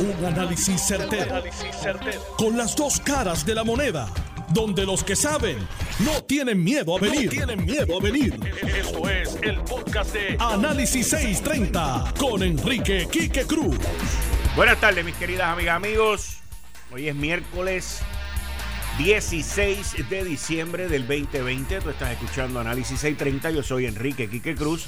Un 0.00 0.24
análisis 0.24 0.80
certero, 0.80 1.42
Con 2.36 2.56
las 2.56 2.76
dos 2.76 3.00
caras 3.00 3.44
de 3.44 3.52
la 3.52 3.64
moneda. 3.64 4.08
Donde 4.50 4.86
los 4.86 5.02
que 5.02 5.16
saben 5.16 5.58
no 5.98 6.22
tienen 6.22 6.62
miedo 6.62 6.96
a 6.96 7.00
venir. 7.00 7.28
tienen 7.30 7.64
miedo 7.64 7.98
a 7.98 8.00
venir. 8.00 8.38
Esto 8.62 9.10
es 9.10 9.36
el 9.42 9.58
podcast 9.62 10.12
de 10.12 10.36
Análisis 10.38 11.08
630 11.08 12.14
con 12.16 12.44
Enrique 12.44 13.08
Quique 13.10 13.44
Cruz. 13.44 13.76
Buenas 14.54 14.80
tardes, 14.80 15.04
mis 15.04 15.16
queridas 15.16 15.48
amigas, 15.48 15.74
amigos. 15.74 16.36
Hoy 16.92 17.08
es 17.08 17.16
miércoles 17.16 17.98
16 18.98 20.08
de 20.08 20.24
diciembre 20.24 20.88
del 20.88 21.08
2020. 21.08 21.80
Tú 21.80 21.90
estás 21.90 22.12
escuchando 22.12 22.60
Análisis 22.60 23.00
630. 23.00 23.50
Yo 23.50 23.64
soy 23.64 23.86
Enrique 23.86 24.30
Quique 24.30 24.54
Cruz. 24.54 24.86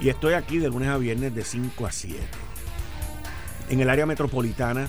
Y 0.00 0.08
estoy 0.08 0.32
aquí 0.32 0.56
de 0.56 0.68
lunes 0.68 0.88
a 0.88 0.96
viernes 0.96 1.34
de 1.34 1.44
5 1.44 1.86
a 1.86 1.92
7. 1.92 2.49
En 3.70 3.78
el 3.78 3.88
área 3.88 4.04
metropolitana 4.04 4.88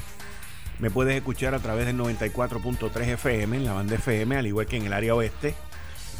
me 0.80 0.90
puedes 0.90 1.16
escuchar 1.16 1.54
a 1.54 1.60
través 1.60 1.86
del 1.86 2.00
94.3 2.00 3.10
FM 3.10 3.58
en 3.58 3.64
la 3.64 3.74
banda 3.74 3.94
FM, 3.94 4.36
al 4.36 4.48
igual 4.48 4.66
que 4.66 4.78
en 4.78 4.88
el 4.88 4.94
área 4.94 5.14
oeste. 5.14 5.54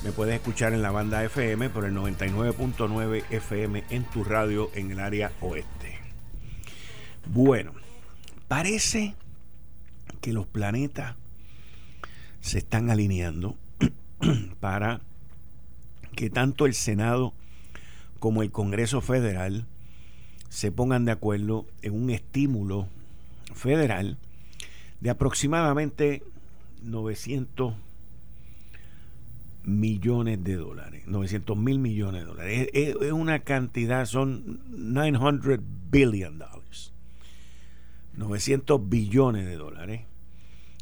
Me 0.04 0.12
puedes 0.12 0.36
escuchar 0.36 0.72
en 0.74 0.84
la 0.84 0.92
banda 0.92 1.24
FM 1.24 1.72
por 1.72 1.86
el 1.86 1.96
99.9 1.96 3.24
FM 3.32 3.84
en 3.90 4.04
tu 4.04 4.24
radio 4.24 4.70
en 4.76 4.92
el 4.92 5.00
área 5.00 5.32
oeste. 5.42 5.98
Bueno, 7.26 7.72
parece 8.48 9.16
que 10.22 10.32
los 10.32 10.46
planetas 10.46 11.16
se 12.42 12.60
están 12.60 12.92
alineando 12.92 13.58
para 14.60 15.02
que 16.16 16.30
tanto 16.30 16.68
el 16.68 16.76
Senado 16.76 17.34
como 18.20 18.44
el 18.44 18.52
Congreso 18.52 19.02
Federal 19.02 19.66
se 20.52 20.70
pongan 20.70 21.06
de 21.06 21.14
acuerdo 21.14 21.66
en 21.82 21.94
un 21.94 22.10
estímulo 22.10 22.90
federal 23.56 24.18
de 25.00 25.10
aproximadamente 25.10 26.24
900 26.84 27.74
millones 29.64 30.44
de 30.44 30.58
dólares, 30.58 31.04
900 31.08 31.58
mil 31.58 31.80
millones 31.80 32.24
de 32.24 32.28
dólares. 32.28 32.70
Es, 32.74 32.96
una 33.14 33.40
cantidad, 33.40 34.06
son 34.06 34.60
900 34.72 35.58
billion 35.90 36.38
dollars, 36.38 36.92
900 38.18 38.90
billones 38.90 39.46
de 39.46 39.56
dólares, 39.56 40.02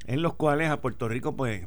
en 0.08 0.24
los 0.24 0.34
cuales 0.34 0.72
a 0.72 0.82
Puerto 0.82 1.08
Rico, 1.08 1.36
pues, 1.36 1.64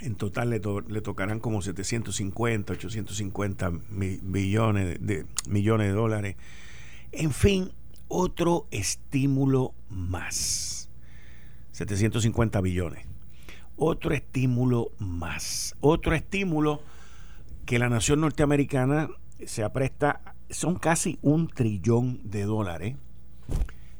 en 0.00 0.14
total 0.14 0.48
le, 0.48 0.60
tocarán 1.02 1.38
como 1.38 1.60
750, 1.60 2.72
850 2.72 3.72
billones 3.90 4.96
de, 5.06 5.26
millones 5.46 5.88
de 5.88 5.92
dólares 5.92 6.36
en 7.12 7.32
fin, 7.32 7.72
otro 8.08 8.66
estímulo 8.70 9.74
más. 9.88 10.90
750 11.72 12.60
billones. 12.60 13.06
Otro 13.76 14.12
estímulo 14.12 14.90
más. 14.98 15.76
Otro 15.80 16.14
estímulo 16.14 16.82
que 17.66 17.78
la 17.78 17.88
nación 17.88 18.20
norteamericana 18.20 19.08
se 19.46 19.62
apresta, 19.62 20.34
son 20.50 20.76
casi 20.76 21.18
un 21.22 21.48
trillón 21.48 22.20
de 22.24 22.44
dólares, 22.44 22.96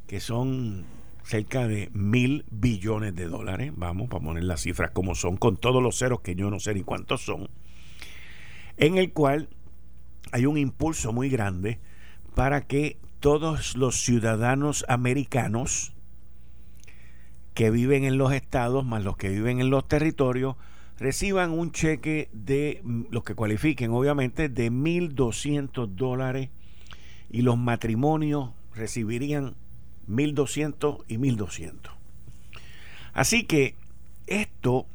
que 0.07 0.21
son 0.21 0.85
cerca 1.23 1.69
de 1.69 1.91
mil 1.93 2.47
billones 2.51 3.15
de 3.15 3.27
dólares, 3.27 3.73
vamos, 3.77 4.09
para 4.09 4.25
poner 4.25 4.45
las 4.45 4.63
cifras 4.63 4.91
como 4.93 5.15
son, 5.15 5.37
con 5.37 5.59
todos 5.59 5.83
los 5.83 5.99
ceros 5.99 6.21
que 6.23 6.35
yo 6.35 6.51
no 6.51 6.59
sé 6.59 6.73
ni 6.75 6.83
cuántos 6.83 7.23
son, 7.23 7.51
en 8.79 8.97
el 8.97 9.13
cual 9.13 9.51
hay 10.33 10.47
un 10.47 10.57
impulso 10.57 11.13
muy 11.13 11.29
grande 11.29 11.79
para 12.39 12.61
que 12.61 12.99
todos 13.19 13.77
los 13.77 14.01
ciudadanos 14.01 14.85
americanos 14.87 15.93
que 17.53 17.73
viven 17.73 18.05
en 18.05 18.17
los 18.17 18.33
estados, 18.33 18.85
más 18.85 19.03
los 19.03 19.17
que 19.17 19.29
viven 19.29 19.59
en 19.59 19.71
los 19.71 19.89
territorios, 19.89 20.55
reciban 21.01 21.51
un 21.51 21.73
cheque 21.73 22.29
de 22.33 22.81
los 23.11 23.25
que 23.25 23.35
cualifiquen, 23.35 23.91
obviamente, 23.91 24.49
de 24.49 24.71
1.200 24.71 25.97
dólares 25.97 26.51
y 27.29 27.43
los 27.43 27.59
matrimonios 27.59 28.51
recibirían 28.73 29.57
1.200 30.09 31.03
y 31.09 31.17
1.200. 31.17 31.91
Así 33.15 33.47
que 33.47 33.75
esto, 34.29 34.87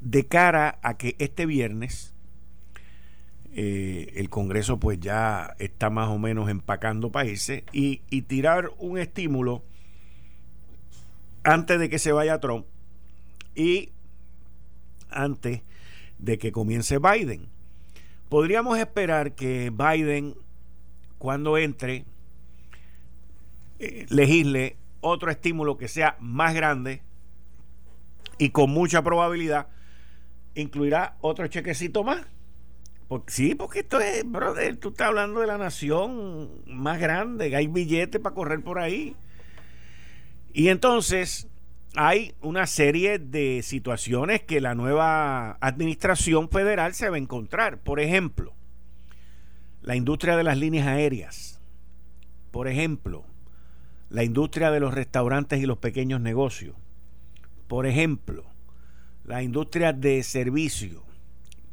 de 0.00 0.26
cara 0.26 0.80
a 0.82 0.96
que 0.96 1.14
este 1.20 1.46
viernes 1.46 2.12
eh, 3.60 4.12
el 4.14 4.30
Congreso 4.30 4.78
pues 4.78 5.00
ya 5.00 5.56
está 5.58 5.90
más 5.90 6.10
o 6.10 6.18
menos 6.20 6.48
empacando 6.48 7.10
países 7.10 7.64
y, 7.72 7.96
tirar 8.22 8.70
un 8.78 8.98
estímulo 8.98 9.64
antes 11.42 11.80
de 11.80 11.88
que 11.88 11.98
se 11.98 12.12
vaya 12.12 12.38
Trump 12.38 12.66
y 13.56 13.90
antes 15.10 15.62
de 16.20 16.38
que 16.38 16.52
comience 16.52 16.98
Biden. 17.00 17.48
Podríamos 18.28 18.78
esperar 18.78 19.34
que 19.34 19.70
Biden, 19.70 20.36
cuando 21.18 21.58
entre, 21.58 22.04
eh, 23.80 24.06
legisle 24.08 24.76
otro 25.00 25.32
estímulo 25.32 25.76
que 25.76 25.88
sea 25.88 26.16
más 26.20 26.54
grande 26.54 27.02
y 28.38 28.50
con 28.50 28.70
mucha 28.70 29.02
probabilidad 29.02 29.66
incluirá 30.54 31.16
otro 31.20 31.48
chequecito 31.48 32.04
más 32.04 32.24
sí, 33.26 33.54
porque 33.54 33.80
esto 33.80 34.00
es, 34.00 34.30
brother, 34.30 34.76
tú 34.76 34.90
estás 34.90 35.08
hablando 35.08 35.40
de 35.40 35.46
la 35.46 35.58
nación 35.58 36.50
más 36.66 37.00
grande, 37.00 37.54
hay 37.56 37.66
billetes 37.66 38.20
para 38.20 38.34
correr 38.34 38.62
por 38.62 38.78
ahí. 38.78 39.16
Y 40.52 40.68
entonces 40.68 41.48
hay 41.94 42.34
una 42.40 42.66
serie 42.66 43.18
de 43.18 43.62
situaciones 43.62 44.42
que 44.42 44.60
la 44.60 44.74
nueva 44.74 45.56
administración 45.60 46.48
federal 46.50 46.94
se 46.94 47.08
va 47.08 47.16
a 47.16 47.20
encontrar. 47.20 47.78
Por 47.78 48.00
ejemplo, 48.00 48.54
la 49.82 49.96
industria 49.96 50.36
de 50.36 50.44
las 50.44 50.58
líneas 50.58 50.86
aéreas. 50.86 51.60
Por 52.50 52.68
ejemplo, 52.68 53.24
la 54.10 54.24
industria 54.24 54.70
de 54.70 54.80
los 54.80 54.94
restaurantes 54.94 55.60
y 55.60 55.66
los 55.66 55.78
pequeños 55.78 56.20
negocios. 56.20 56.76
Por 57.68 57.86
ejemplo, 57.86 58.44
la 59.24 59.42
industria 59.42 59.92
de 59.92 60.22
servicio. 60.22 61.04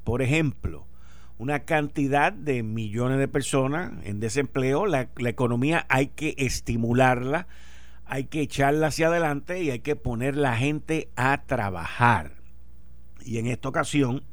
Por 0.03 0.21
ejemplo, 0.21 0.87
una 1.37 1.65
cantidad 1.65 2.31
de 2.31 2.63
millones 2.63 3.19
de 3.19 3.27
personas 3.27 3.91
en 4.03 4.19
desempleo. 4.19 4.85
La, 4.85 5.09
economía 5.17 5.85
hay 5.89 6.07
que 6.07 6.35
estimularla, 6.37 7.47
hay 8.05 8.25
que 8.25 8.41
echarla 8.41 8.87
hacia 8.87 9.07
adelante 9.07 9.61
y 9.61 9.71
hay 9.71 9.79
que 9.79 9.95
poner 9.95 10.35
la 10.35 10.55
gente 10.55 11.09
a 11.15 11.43
trabajar. 11.45 12.35
Y 13.23 13.37
en 13.39 13.47
esta 13.47 13.69
ocasión, 13.69 14.23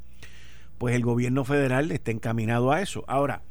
pues 0.79 0.95
el 0.95 1.03
gobierno 1.03 1.45
federal 1.45 1.91
está 1.91 2.11
encaminado 2.11 2.73
a 2.73 2.83
eso. 2.83 3.05
Ahora, 3.09 3.43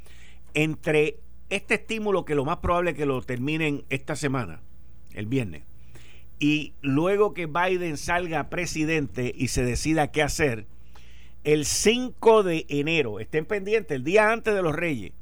entre 0.54 1.18
este 1.50 1.74
estímulo 1.74 2.24
que 2.24 2.34
lo 2.34 2.44
más 2.44 2.58
probable 2.58 2.92
es 2.92 2.96
que 2.96 3.06
lo 3.06 3.20
terminen 3.22 3.84
esta 3.90 4.16
semana, 4.16 4.60
el 5.12 5.26
viernes, 5.26 5.64
y 6.38 6.74
luego 6.80 7.34
que 7.34 7.46
Biden 7.46 7.96
salga 7.96 8.48
presidente 8.48 9.32
y 9.34 9.48
se 9.48 9.64
decida 9.64 10.10
qué 10.10 10.22
hacer, 10.22 10.66
el 11.44 11.64
5 11.64 12.42
de 12.42 12.66
enero, 12.68 13.20
estén 13.20 13.44
pendientes, 13.44 13.94
el 13.94 14.04
día 14.04 14.30
antes 14.30 14.54
de 14.54 14.62
los 14.62 14.74
Reyes, 14.74 15.12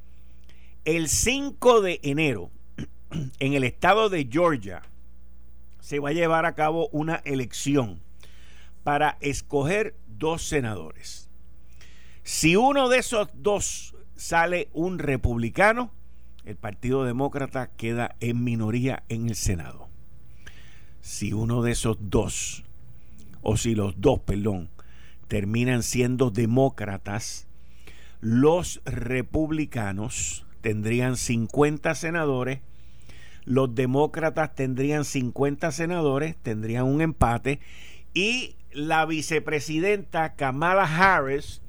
el 0.84 1.08
5 1.08 1.80
de 1.80 2.00
enero, 2.02 2.50
en 3.38 3.54
el 3.54 3.64
estado 3.64 4.08
de 4.08 4.28
Georgia, 4.30 4.82
se 5.80 5.98
va 5.98 6.10
a 6.10 6.12
llevar 6.12 6.46
a 6.46 6.54
cabo 6.54 6.88
una 6.92 7.16
elección 7.24 8.00
para 8.84 9.16
escoger 9.20 9.94
dos 10.06 10.42
senadores. 10.42 11.28
Si 12.22 12.54
uno 12.54 12.88
de 12.88 12.98
esos 12.98 13.28
dos 13.34 13.94
sale 14.14 14.68
un 14.72 14.98
republicano, 14.98 15.90
el 16.44 16.56
Partido 16.56 17.04
Demócrata 17.04 17.70
queda 17.76 18.14
en 18.20 18.44
minoría 18.44 19.02
en 19.08 19.28
el 19.28 19.36
Senado. 19.36 19.88
Si 21.00 21.32
uno 21.32 21.62
de 21.62 21.72
esos 21.72 21.96
dos, 22.00 22.64
o 23.42 23.56
si 23.56 23.74
los 23.74 24.00
dos, 24.00 24.20
perdón, 24.20 24.68
terminan 25.30 25.84
siendo 25.84 26.32
demócratas, 26.32 27.46
los 28.20 28.82
republicanos 28.84 30.44
tendrían 30.60 31.16
50 31.16 31.94
senadores, 31.94 32.58
los 33.44 33.72
demócratas 33.72 34.56
tendrían 34.56 35.04
50 35.04 35.70
senadores, 35.70 36.36
tendrían 36.36 36.86
un 36.86 37.00
empate, 37.00 37.60
y 38.12 38.56
la 38.72 39.06
vicepresidenta 39.06 40.34
Kamala 40.34 40.82
Harris 40.82 41.62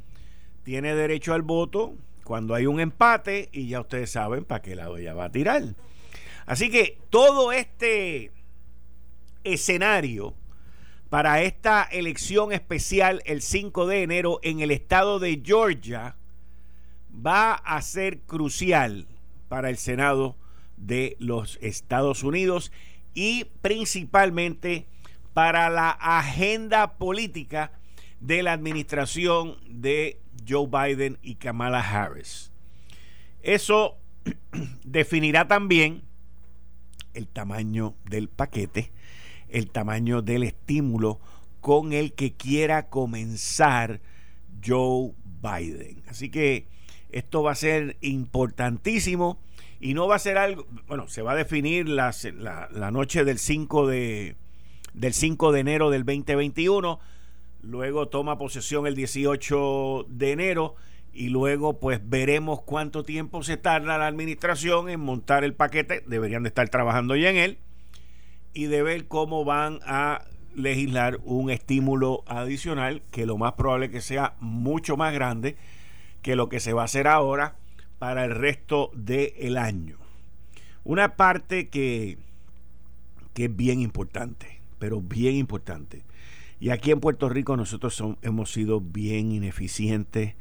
tiene 0.64 0.96
derecho 0.96 1.36
al 1.36 1.44
voto 1.44 1.94
cuando 2.24 2.56
hay 2.56 2.66
un 2.66 2.80
empate 2.80 3.50
y 3.52 3.68
ya 3.68 3.82
ustedes 3.82 4.10
saben 4.10 4.44
para 4.44 4.64
qué 4.64 4.76
lado 4.76 4.98
ella 4.98 5.14
va 5.14 5.26
a 5.26 5.32
tirar. 5.32 5.76
Así 6.48 6.72
que 6.72 6.98
todo 7.12 7.52
este 7.52 8.32
escenario 9.44 10.34
para 11.12 11.42
esta 11.42 11.84
elección 11.84 12.54
especial 12.54 13.22
el 13.26 13.42
5 13.42 13.86
de 13.86 14.04
enero 14.04 14.40
en 14.44 14.62
el 14.62 14.72
estado 14.72 15.20
de 15.20 15.42
Georgia 15.44 16.16
va 17.14 17.52
a 17.54 17.82
ser 17.82 18.22
crucial 18.22 19.10
para 19.50 19.70
el 19.70 19.76
Senado 19.76 20.38
de 20.78 21.18
los 21.20 21.60
Estados 21.62 22.24
Unidos 22.24 22.72
y 23.14 23.44
principalmente 23.62 24.88
para 25.34 25.70
la 25.70 25.90
agenda 25.90 26.94
política 26.94 27.74
de 28.22 28.42
la 28.42 28.54
administración 28.54 29.58
de 29.68 30.18
Joe 30.48 30.68
Biden 30.68 31.18
y 31.22 31.36
Kamala 31.36 31.82
Harris. 31.82 32.54
Eso 33.42 33.98
definirá 34.86 35.46
también 35.46 36.04
el 37.14 37.28
tamaño 37.28 37.96
del 38.06 38.30
paquete, 38.30 38.94
el 39.52 39.70
tamaño 39.70 40.22
del 40.22 40.44
estímulo 40.44 41.20
con 41.60 41.94
el 41.94 42.14
que 42.14 42.34
quiera 42.34 42.90
comenzar 42.90 44.02
Joe 44.66 45.14
Biden. 45.42 46.04
Así 46.08 46.30
que 46.30 46.68
esto 47.12 47.44
va 47.44 47.52
a 47.52 47.56
ser 47.56 47.98
importantísimo 48.02 49.40
y 49.80 49.94
no 49.94 50.08
va 50.08 50.16
a 50.16 50.20
ser 50.20 50.38
algo, 50.38 50.68
bueno, 50.88 51.08
se 51.08 51.22
va 51.22 51.34
a 51.34 51.36
definir 51.36 51.90
la, 51.90 52.14
la, 52.72 52.92
noche 52.92 53.26
del 53.26 53.40
5 53.40 53.88
de, 53.88 54.36
del 54.94 55.14
5 55.14 55.52
de 55.52 55.60
enero 55.60 55.90
del 55.90 56.06
2021, 56.06 57.00
luego 57.62 58.08
toma 58.08 58.38
posesión 58.38 58.86
el 58.86 58.96
18 58.96 60.06
de 60.08 60.32
enero 60.32 60.76
y 61.14 61.30
luego 61.30 61.80
pues 61.80 62.00
veremos 62.04 62.62
cuánto 62.62 63.04
tiempo 63.04 63.44
se 63.44 63.58
tarda 63.58 63.98
la 63.98 64.08
administración 64.08 64.88
en 64.88 65.00
montar 65.00 65.44
el 65.44 65.56
paquete, 65.56 66.04
deberían 66.06 66.44
de 66.44 66.50
estar 66.50 66.70
trabajando 66.70 67.16
ya 67.16 67.32
en 67.32 67.38
él, 67.38 67.58
y 68.54 68.66
de 68.66 68.84
ver 68.84 69.08
cómo 69.08 69.46
van 69.46 69.80
a 69.86 70.26
legislar 70.56 71.20
un 71.24 71.50
estímulo 71.50 72.24
adicional 72.28 73.02
que 73.12 73.26
lo 73.26 73.38
más 73.38 73.54
probable 73.54 73.90
que 73.90 74.02
sea 74.02 74.36
mucho 74.40 74.98
más 74.98 75.14
grande 75.14 75.56
que 76.22 76.36
lo 76.36 76.50
que 76.50 76.60
se 76.60 76.74
va 76.74 76.84
a 76.84 76.86
hacer 76.86 77.08
ahora 77.08 77.56
para 78.00 78.26
el 78.26 78.32
resto 78.32 78.92
del 78.94 79.58
año. 79.58 79.98
Una 80.84 81.16
parte 81.16 81.70
que, 81.70 82.18
que 83.34 83.46
es 83.46 83.56
bien 83.56 83.80
importante, 83.80 84.60
pero 84.80 85.02
bien 85.02 85.36
importante. 85.36 86.04
Y 86.60 86.70
aquí 86.70 86.92
en 86.92 87.00
Puerto 87.00 87.30
Rico 87.30 87.58
nosotros 87.58 88.04
hemos 88.22 88.52
sido 88.52 88.82
bien 88.82 89.32
ineficientes, 89.32 90.36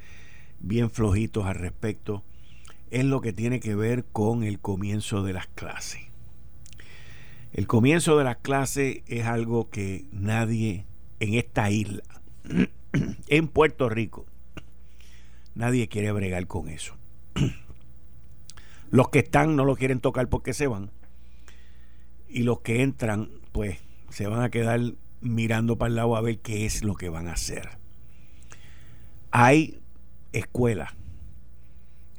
bien 0.60 0.90
flojitos 0.90 1.46
al 1.46 1.54
respecto. 1.54 2.22
Es 2.90 3.04
lo 3.04 3.20
que 3.20 3.32
tiene 3.32 3.60
que 3.60 3.74
ver 3.74 4.04
con 4.04 4.42
el 4.42 4.58
comienzo 4.58 5.22
de 5.22 5.32
las 5.32 5.46
clases. 5.46 6.09
El 7.52 7.66
comienzo 7.66 8.16
de 8.16 8.24
las 8.24 8.36
clases 8.36 9.02
es 9.06 9.26
algo 9.26 9.70
que 9.70 10.04
nadie 10.12 10.86
en 11.18 11.34
esta 11.34 11.70
isla, 11.70 12.02
en 13.28 13.48
Puerto 13.48 13.88
Rico, 13.88 14.26
nadie 15.54 15.88
quiere 15.88 16.12
bregar 16.12 16.46
con 16.46 16.68
eso. 16.68 16.94
Los 18.90 19.08
que 19.10 19.20
están 19.20 19.56
no 19.56 19.64
lo 19.64 19.76
quieren 19.76 20.00
tocar 20.00 20.28
porque 20.28 20.52
se 20.52 20.66
van. 20.66 20.90
Y 22.28 22.42
los 22.42 22.60
que 22.60 22.82
entran, 22.82 23.28
pues, 23.52 23.78
se 24.08 24.26
van 24.26 24.42
a 24.42 24.50
quedar 24.50 24.80
mirando 25.20 25.78
para 25.78 25.88
el 25.88 25.96
lado 25.96 26.16
a 26.16 26.20
ver 26.20 26.38
qué 26.38 26.66
es 26.66 26.82
lo 26.82 26.94
que 26.94 27.08
van 27.08 27.28
a 27.28 27.32
hacer. 27.32 27.68
Hay 29.30 29.80
escuelas, 30.32 30.92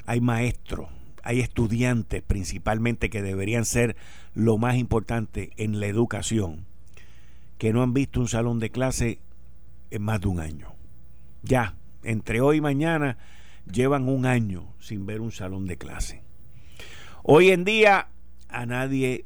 hay 0.06 0.22
maestros, 0.22 0.90
hay 1.24 1.40
estudiantes 1.40 2.22
principalmente 2.22 3.10
que 3.10 3.22
deberían 3.22 3.66
ser 3.66 3.96
lo 4.34 4.58
más 4.58 4.76
importante 4.78 5.52
en 5.58 5.80
la 5.80 5.88
educación, 5.88 6.66
que 7.58 7.74
no 7.74 7.84
han 7.84 7.94
visto 7.94 8.20
un 8.20 8.28
salón 8.28 8.60
de 8.60 8.70
clase 8.70 9.20
en 9.92 10.02
más 10.02 10.22
de 10.22 10.28
un 10.28 10.40
año. 10.40 10.74
Ya, 11.44 11.76
entre 12.04 12.42
hoy 12.42 12.58
y 12.58 12.62
mañana, 12.62 13.18
llevan 13.72 14.08
un 14.08 14.26
año 14.26 14.74
sin 14.80 15.06
ver 15.06 15.22
un 15.22 15.32
salón 15.32 15.68
de 15.68 15.78
clase. 15.78 16.24
Hoy 17.24 17.50
en 17.50 17.64
día 17.64 18.08
a 18.50 18.66
nadie 18.66 19.26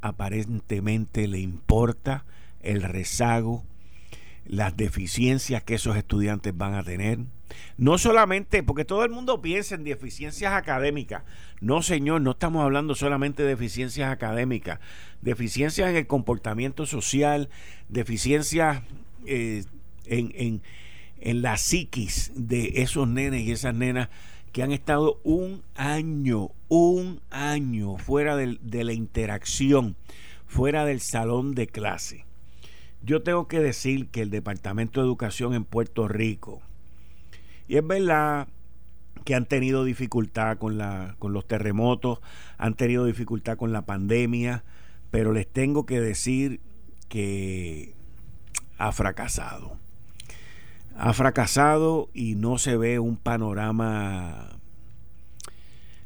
aparentemente 0.00 1.28
le 1.28 1.40
importa 1.40 2.24
el 2.60 2.82
rezago, 2.82 3.64
las 4.44 4.76
deficiencias 4.76 5.62
que 5.62 5.74
esos 5.74 5.96
estudiantes 5.96 6.56
van 6.56 6.74
a 6.74 6.82
tener 6.82 7.20
no 7.76 7.98
solamente, 7.98 8.62
porque 8.62 8.84
todo 8.84 9.04
el 9.04 9.10
mundo 9.10 9.42
piensa 9.42 9.74
en 9.74 9.84
deficiencias 9.84 10.52
académicas. 10.52 11.22
No, 11.60 11.82
señor, 11.82 12.20
no 12.20 12.32
estamos 12.32 12.64
hablando 12.64 12.94
solamente 12.94 13.42
de 13.42 13.50
deficiencias 13.50 14.10
académicas. 14.10 14.80
Deficiencias 15.20 15.90
en 15.90 15.96
el 15.96 16.06
comportamiento 16.06 16.86
social, 16.86 17.48
deficiencias 17.88 18.82
eh, 19.26 19.64
en, 20.06 20.62
la 21.42 21.56
psiquis 21.56 22.32
de 22.34 22.82
esos 22.82 23.06
nenes 23.06 23.42
y 23.42 23.52
esas 23.52 23.74
nenas 23.74 24.08
que 24.52 24.62
han 24.62 24.72
estado 24.72 25.20
un 25.22 25.62
año, 25.76 26.50
un 26.68 27.20
año 27.30 27.96
fuera 27.96 28.36
de 28.36 28.84
la 28.84 28.92
interacción, 28.92 29.96
fuera 30.46 30.84
del 30.84 31.00
salón 31.00 31.54
de 31.54 31.68
clase. 31.68 32.26
Yo 33.04 33.22
tengo 33.22 33.48
que 33.48 33.58
decir 33.58 34.08
que 34.08 34.22
el 34.22 34.30
Departamento 34.30 35.00
de 35.00 35.06
Educación 35.06 35.54
en 35.54 35.64
Puerto 35.64 36.06
Rico, 36.06 36.62
y 37.68 37.76
es 37.76 37.86
verdad 37.86 38.48
que 39.24 39.34
han 39.34 39.46
tenido 39.46 39.84
dificultad 39.84 40.58
con, 40.58 40.78
la, 40.78 41.16
con 41.18 41.32
los 41.32 41.46
terremotos, 41.46 42.20
han 42.58 42.74
tenido 42.74 43.04
dificultad 43.04 43.56
con 43.56 43.72
la 43.72 43.82
pandemia, 43.82 44.64
pero 45.10 45.32
les 45.32 45.46
tengo 45.46 45.86
que 45.86 46.00
decir 46.00 46.60
que 47.08 47.94
ha 48.78 48.92
fracasado. 48.92 49.78
Ha 50.96 51.12
fracasado 51.12 52.10
y 52.12 52.34
no 52.34 52.58
se 52.58 52.76
ve 52.76 52.98
un 52.98 53.16
panorama 53.16 54.50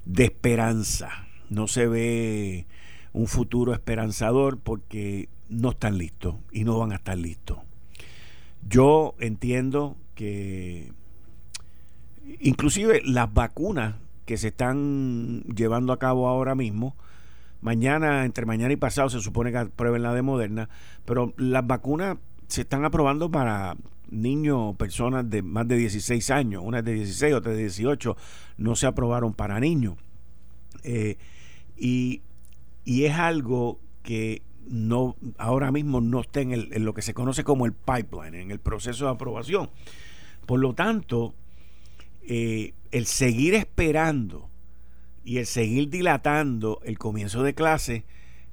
de 0.05 0.25
esperanza, 0.25 1.27
no 1.51 1.67
se 1.67 1.89
ve 1.89 2.67
un 3.13 3.27
futuro 3.27 3.73
esperanzador 3.73 4.59
porque 4.59 5.29
no 5.49 5.71
están 5.71 5.99
listos 5.99 6.37
y 6.53 6.65
no 6.65 6.79
van 6.79 6.93
a 6.93 6.97
estar 6.97 7.17
listos. 7.17 7.59
Yo 8.69 9.15
entiendo 9.21 9.97
que 10.15 10.93
Inclusive 12.41 13.03
las 13.05 13.33
vacunas 13.33 13.95
que 14.25 14.37
se 14.37 14.49
están 14.49 15.43
llevando 15.45 15.93
a 15.93 15.99
cabo 15.99 16.29
ahora 16.29 16.55
mismo, 16.55 16.97
mañana, 17.61 18.25
entre 18.25 18.47
mañana 18.47 18.73
y 18.73 18.77
pasado 18.77 19.09
se 19.09 19.21
supone 19.21 19.53
que 19.53 19.59
aprueben 19.59 20.03
la 20.03 20.13
de 20.13 20.23
Moderna, 20.23 20.69
pero 21.05 21.33
las 21.37 21.67
vacunas 21.67 22.19
se 22.49 22.63
están 22.63 22.85
aprobando 22.85 23.31
para 23.31 23.77
niños 24.09 24.77
personas 24.77 25.29
de 25.29 25.43
más 25.43 25.67
de 25.69 25.77
16 25.77 26.31
años, 26.31 26.63
unas 26.65 26.85
de 26.85 26.95
16, 26.95 27.35
otras 27.35 27.57
de 27.57 27.63
18, 27.63 28.17
no 28.59 28.77
se 28.77 28.87
aprobaron 28.87 29.33
para 29.33 29.61
niños. 29.61 29.95
Eh, 30.83 31.17
y, 31.77 32.23
es 32.85 33.15
algo 33.15 33.81
que 34.03 34.43
no 34.69 35.17
ahora 35.39 35.73
mismo 35.73 36.01
no 36.01 36.21
está 36.21 36.41
en, 36.41 36.53
en 36.53 36.85
lo 36.85 36.95
que 36.95 37.03
se 37.03 37.15
conoce 37.15 37.45
como 37.45 37.67
el 37.67 37.73
pipeline, 37.73 38.35
en 38.35 38.51
el 38.51 38.61
proceso 38.61 39.07
de 39.07 39.11
aprobación. 39.13 39.71
Por 40.47 40.61
lo 40.61 40.75
tanto, 40.75 41.35
eh, 42.29 42.75
el 42.91 43.07
seguir 43.07 43.55
esperando 43.55 44.51
y 45.25 45.39
el 45.39 45.47
seguir 45.47 45.91
dilatando 45.91 46.81
el 46.85 46.99
comienzo 46.99 47.45
de 47.45 47.55
clase 47.55 48.05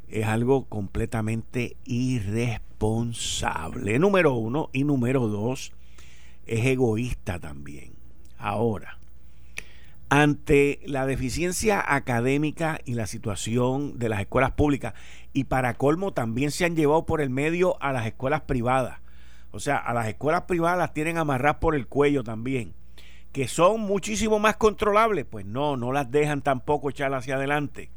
es 0.07 0.27
algo 0.27 0.65
completamente 0.65 1.75
irresponsable. 1.83 3.97
Número 3.97 4.33
uno 4.33 4.69
y 4.73 4.83
número 4.83 5.27
dos, 5.27 5.73
es 6.45 6.63
egoísta 6.67 7.39
también. 7.39 7.93
Ahora, 8.37 8.99
ante 10.09 10.79
la 10.85 11.07
deficiencia 11.07 11.83
académica 11.95 12.79
y 12.85 12.93
la 12.93 13.07
situación 13.07 13.97
de 13.97 14.09
las 14.09 14.19
escuelas 14.19 14.51
públicas, 14.51 14.93
y 15.33 15.45
para 15.45 15.73
colmo 15.73 16.13
también 16.13 16.51
se 16.51 16.65
han 16.65 16.75
llevado 16.75 17.07
por 17.07 17.21
el 17.21 17.31
medio 17.31 17.81
a 17.81 17.91
las 17.91 18.05
escuelas 18.05 18.41
privadas. 18.41 18.99
O 19.49 19.59
sea, 19.59 19.77
a 19.77 19.95
las 19.95 20.07
escuelas 20.07 20.43
privadas 20.43 20.77
las 20.77 20.93
tienen 20.93 21.17
amarradas 21.17 21.57
por 21.57 21.73
el 21.73 21.87
cuello 21.87 22.23
también 22.23 22.75
que 23.33 23.47
son 23.47 23.81
muchísimo 23.81 24.39
más 24.39 24.57
controlables, 24.57 25.25
pues 25.25 25.45
no, 25.45 25.75
no 25.75 25.91
las 25.91 26.11
dejan 26.11 26.43
tampoco 26.43 26.91
echar 26.91 27.13
hacia 27.15 27.35
adelante. 27.35 27.89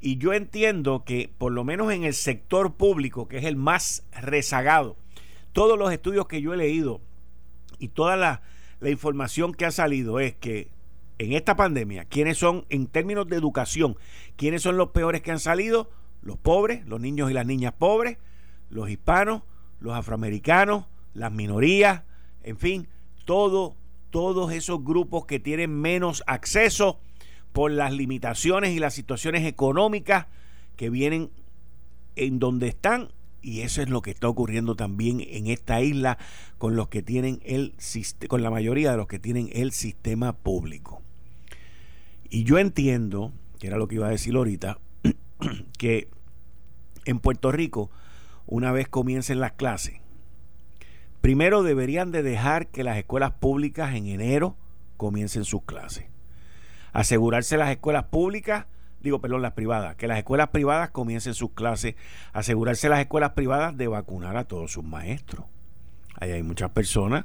Y 0.00 0.18
yo 0.18 0.34
entiendo 0.34 1.02
que 1.04 1.32
por 1.38 1.50
lo 1.50 1.64
menos 1.64 1.90
en 1.90 2.04
el 2.04 2.12
sector 2.12 2.74
público, 2.74 3.26
que 3.26 3.38
es 3.38 3.44
el 3.44 3.56
más 3.56 4.04
rezagado, 4.12 4.98
todos 5.54 5.78
los 5.78 5.90
estudios 5.90 6.28
que 6.28 6.42
yo 6.42 6.52
he 6.52 6.58
leído 6.58 7.00
y 7.78 7.88
toda 7.88 8.16
la, 8.16 8.42
la 8.80 8.90
información 8.90 9.54
que 9.54 9.64
ha 9.64 9.70
salido 9.70 10.20
es 10.20 10.34
que 10.34 10.68
en 11.16 11.32
esta 11.32 11.56
pandemia, 11.56 12.04
¿quiénes 12.04 12.36
son 12.36 12.66
en 12.68 12.86
términos 12.86 13.26
de 13.28 13.36
educación? 13.36 13.96
¿Quiénes 14.36 14.60
son 14.60 14.76
los 14.76 14.90
peores 14.90 15.22
que 15.22 15.30
han 15.30 15.40
salido? 15.40 15.90
Los 16.20 16.36
pobres, 16.36 16.86
los 16.86 17.00
niños 17.00 17.30
y 17.30 17.34
las 17.34 17.46
niñas 17.46 17.72
pobres, 17.72 18.18
los 18.68 18.90
hispanos, 18.90 19.42
los 19.80 19.94
afroamericanos, 19.94 20.84
las 21.14 21.32
minorías, 21.32 22.02
en 22.42 22.58
fin, 22.58 22.88
todo 23.24 23.76
todos 24.14 24.52
esos 24.52 24.84
grupos 24.84 25.26
que 25.26 25.40
tienen 25.40 25.74
menos 25.74 26.22
acceso 26.28 27.00
por 27.52 27.72
las 27.72 27.92
limitaciones 27.92 28.70
y 28.70 28.78
las 28.78 28.94
situaciones 28.94 29.44
económicas 29.44 30.28
que 30.76 30.88
vienen 30.88 31.30
en 32.14 32.38
donde 32.38 32.68
están 32.68 33.08
y 33.42 33.62
eso 33.62 33.82
es 33.82 33.88
lo 33.88 34.02
que 34.02 34.12
está 34.12 34.28
ocurriendo 34.28 34.76
también 34.76 35.20
en 35.20 35.48
esta 35.48 35.82
isla 35.82 36.16
con 36.58 36.76
los 36.76 36.86
que 36.86 37.02
tienen 37.02 37.40
el 37.44 37.74
con 38.28 38.44
la 38.44 38.52
mayoría 38.52 38.92
de 38.92 38.98
los 38.98 39.08
que 39.08 39.18
tienen 39.18 39.50
el 39.52 39.72
sistema 39.72 40.32
público. 40.32 41.02
Y 42.30 42.44
yo 42.44 42.60
entiendo 42.60 43.32
que 43.58 43.66
era 43.66 43.78
lo 43.78 43.88
que 43.88 43.96
iba 43.96 44.06
a 44.06 44.10
decir 44.10 44.36
ahorita, 44.36 44.78
que 45.76 46.06
en 47.04 47.18
Puerto 47.18 47.50
Rico, 47.50 47.90
una 48.46 48.70
vez 48.70 48.86
comiencen 48.86 49.40
las 49.40 49.54
clases, 49.54 50.00
primero 51.24 51.62
deberían 51.62 52.12
de 52.12 52.22
dejar 52.22 52.66
que 52.66 52.84
las 52.84 52.98
escuelas 52.98 53.30
públicas 53.30 53.94
en 53.94 54.08
enero 54.08 54.58
comiencen 54.98 55.44
sus 55.44 55.62
clases. 55.62 56.04
Asegurarse 56.92 57.56
las 57.56 57.70
escuelas 57.70 58.04
públicas, 58.04 58.66
digo, 59.00 59.22
perdón, 59.22 59.40
las 59.40 59.52
privadas, 59.52 59.96
que 59.96 60.06
las 60.06 60.18
escuelas 60.18 60.50
privadas 60.50 60.90
comiencen 60.90 61.32
sus 61.32 61.52
clases, 61.52 61.94
asegurarse 62.34 62.90
las 62.90 63.00
escuelas 63.00 63.30
privadas 63.30 63.74
de 63.74 63.88
vacunar 63.88 64.36
a 64.36 64.44
todos 64.44 64.72
sus 64.72 64.84
maestros. 64.84 65.46
Ahí 66.20 66.30
hay 66.30 66.42
muchas 66.42 66.72
personas 66.72 67.24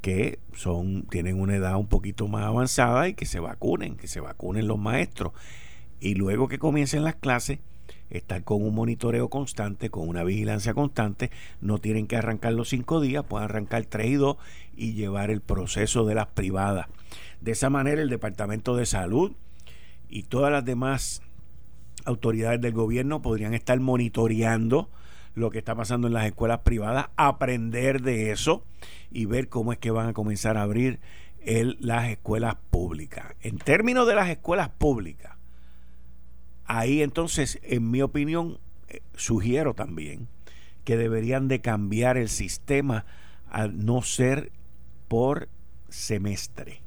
que 0.00 0.40
son 0.56 1.02
tienen 1.02 1.40
una 1.40 1.54
edad 1.54 1.76
un 1.76 1.86
poquito 1.86 2.26
más 2.26 2.42
avanzada 2.42 3.06
y 3.06 3.14
que 3.14 3.24
se 3.24 3.38
vacunen, 3.38 3.94
que 3.94 4.08
se 4.08 4.18
vacunen 4.18 4.66
los 4.66 4.80
maestros. 4.80 5.32
Y 6.00 6.16
luego 6.16 6.48
que 6.48 6.58
comiencen 6.58 7.04
las 7.04 7.14
clases, 7.14 7.60
estar 8.10 8.44
con 8.44 8.62
un 8.62 8.74
monitoreo 8.74 9.28
constante, 9.28 9.90
con 9.90 10.08
una 10.08 10.24
vigilancia 10.24 10.74
constante, 10.74 11.30
no 11.60 11.78
tienen 11.78 12.06
que 12.06 12.16
arrancar 12.16 12.52
los 12.52 12.68
cinco 12.68 13.00
días, 13.00 13.24
pueden 13.24 13.44
arrancar 13.44 13.84
tres 13.86 14.06
y 14.06 14.14
dos 14.14 14.36
y 14.76 14.92
llevar 14.92 15.30
el 15.30 15.40
proceso 15.40 16.04
de 16.04 16.14
las 16.14 16.26
privadas. 16.28 16.86
De 17.40 17.52
esa 17.52 17.70
manera 17.70 18.02
el 18.02 18.10
Departamento 18.10 18.76
de 18.76 18.86
Salud 18.86 19.32
y 20.08 20.24
todas 20.24 20.52
las 20.52 20.64
demás 20.64 21.22
autoridades 22.04 22.60
del 22.60 22.72
gobierno 22.72 23.22
podrían 23.22 23.54
estar 23.54 23.78
monitoreando 23.80 24.88
lo 25.34 25.50
que 25.50 25.58
está 25.58 25.74
pasando 25.74 26.06
en 26.06 26.14
las 26.14 26.24
escuelas 26.24 26.60
privadas, 26.60 27.08
aprender 27.16 28.00
de 28.00 28.30
eso 28.30 28.64
y 29.10 29.26
ver 29.26 29.48
cómo 29.48 29.72
es 29.72 29.78
que 29.78 29.90
van 29.90 30.08
a 30.08 30.12
comenzar 30.14 30.56
a 30.56 30.62
abrir 30.62 30.98
las 31.44 32.08
escuelas 32.08 32.56
públicas. 32.70 33.34
En 33.42 33.58
términos 33.58 34.06
de 34.08 34.14
las 34.14 34.30
escuelas 34.30 34.70
públicas, 34.70 35.35
ahí 36.66 37.02
entonces, 37.02 37.58
en 37.62 37.90
mi 37.90 38.02
opinión, 38.02 38.58
eh, 38.88 39.00
sugiero 39.14 39.74
también 39.74 40.28
que 40.84 40.96
deberían 40.96 41.48
de 41.48 41.60
cambiar 41.60 42.16
el 42.16 42.28
sistema 42.28 43.04
a 43.50 43.66
no 43.66 44.02
ser 44.02 44.52
por 45.08 45.48
semestre. 45.88 46.80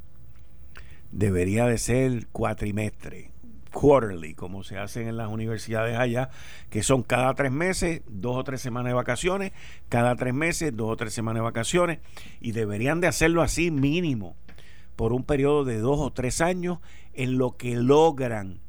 Debería 1.12 1.66
de 1.66 1.78
ser 1.78 2.28
cuatrimestre 2.28 3.32
quarterly, 3.72 4.34
como 4.34 4.64
se 4.64 4.78
hacen 4.78 5.08
en 5.08 5.18
las 5.18 5.30
universidades 5.30 5.98
allá, 5.98 6.30
que 6.70 6.84
son 6.84 7.04
cada 7.04 7.34
tres 7.34 7.52
meses, 7.52 8.02
dos 8.08 8.38
o 8.38 8.44
tres 8.44 8.62
semanas 8.62 8.92
de 8.92 8.96
vacaciones, 8.96 9.52
cada 9.90 10.16
tres 10.16 10.34
meses, 10.34 10.76
dos 10.76 10.92
o 10.92 10.96
tres 10.98 11.14
semanas 11.14 11.42
de 11.42 11.46
vacaciones, 11.46 12.00
y 12.42 12.52
deberían 12.52 13.02
de 13.02 13.08
hacerlo 13.08 13.42
así 13.42 13.72
mínimo, 13.72 14.36
por 14.96 15.14
un 15.14 15.24
periodo 15.24 15.64
de 15.66 15.78
dos 15.80 16.00
o 16.00 16.12
tres 16.12 16.42
años, 16.42 16.80
en 17.14 17.38
lo 17.38 17.58
que 17.58 17.76
logran 17.76 18.60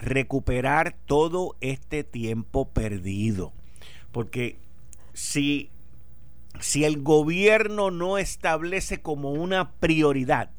recuperar 0.00 0.96
todo 1.06 1.56
este 1.60 2.04
tiempo 2.04 2.68
perdido. 2.68 3.52
Porque 4.12 4.58
si, 5.12 5.70
si 6.58 6.84
el 6.84 7.02
gobierno 7.02 7.90
no 7.90 8.18
establece 8.18 9.00
como 9.00 9.32
una 9.32 9.72
prioridad 9.72 10.50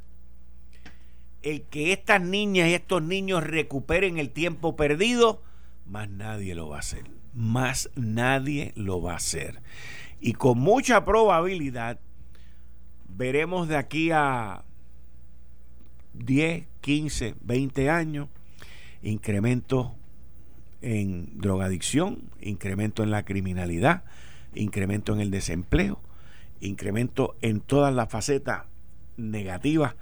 el 1.42 1.64
que 1.64 1.92
estas 1.92 2.22
niñas 2.22 2.70
y 2.70 2.76
estos 2.76 3.02
niños 3.02 3.44
recuperen 3.44 4.20
el 4.20 4.30
tiempo 4.30 4.76
perdido, 4.76 5.42
más 5.88 6.08
nadie 6.10 6.54
lo 6.54 6.70
va 6.70 6.78
a 6.78 6.80
hacer. 6.82 7.10
Más 7.34 7.90
nadie 7.96 8.74
lo 8.76 9.02
va 9.02 9.14
a 9.14 9.18
hacer. 9.18 9.62
Y 10.20 10.34
con 10.34 10.60
mucha 10.60 11.04
probabilidad 11.04 12.00
veremos 13.10 13.68
de 13.68 13.78
aquí 13.78 14.12
a 14.12 14.64
10, 16.14 16.68
15, 16.82 17.36
20 17.42 17.90
años 17.90 18.30
incremento 19.04 19.96
en 20.82 21.40
drogadicción, 21.40 22.30
incremento 22.40 23.04
en 23.04 23.12
la 23.12 23.24
criminalidad, 23.24 24.04
incremento 24.56 25.14
en 25.14 25.22
el 25.22 25.32
desempleo, 25.32 26.00
incremento 26.60 27.36
en 27.42 27.62
todas 27.62 27.94
las 27.94 28.10
facetas 28.10 28.66
negativas 29.18 29.96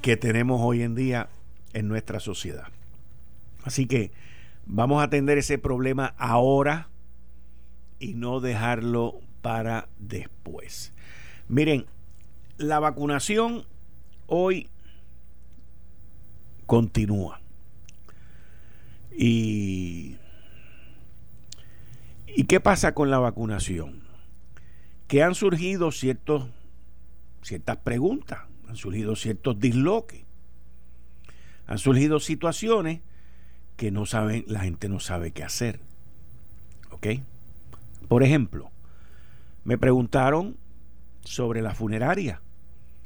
que 0.00 0.16
tenemos 0.16 0.60
hoy 0.62 0.82
en 0.82 0.94
día 0.94 1.28
en 1.72 1.88
nuestra 1.88 2.20
sociedad. 2.20 2.68
Así 3.64 3.86
que 3.86 4.10
vamos 4.66 5.00
a 5.00 5.04
atender 5.04 5.38
ese 5.38 5.58
problema 5.58 6.14
ahora 6.18 6.88
y 8.00 8.14
no 8.14 8.40
dejarlo 8.40 9.20
para 9.42 9.88
después. 9.98 10.92
Miren, 11.48 11.86
la 12.56 12.80
vacunación 12.80 13.64
hoy 14.26 14.68
continúa. 16.72 17.38
Y, 19.14 20.16
¿Y 22.26 22.44
qué 22.44 22.60
pasa 22.60 22.94
con 22.94 23.10
la 23.10 23.18
vacunación? 23.18 24.00
Que 25.06 25.22
han 25.22 25.34
surgido 25.34 25.92
ciertos, 25.92 26.48
ciertas 27.42 27.76
preguntas 27.76 28.38
han 28.70 28.76
surgido 28.76 29.16
ciertos 29.16 29.60
disloques, 29.60 30.24
han 31.66 31.76
surgido 31.76 32.20
situaciones 32.20 33.02
que 33.76 33.90
no 33.90 34.06
saben, 34.06 34.46
la 34.48 34.60
gente 34.60 34.88
no 34.88 34.98
sabe 34.98 35.32
qué 35.32 35.44
hacer. 35.44 35.78
¿Ok? 36.90 37.06
Por 38.08 38.22
ejemplo, 38.22 38.70
me 39.64 39.76
preguntaron 39.76 40.56
sobre 41.22 41.60
la 41.60 41.74
funeraria. 41.74 42.40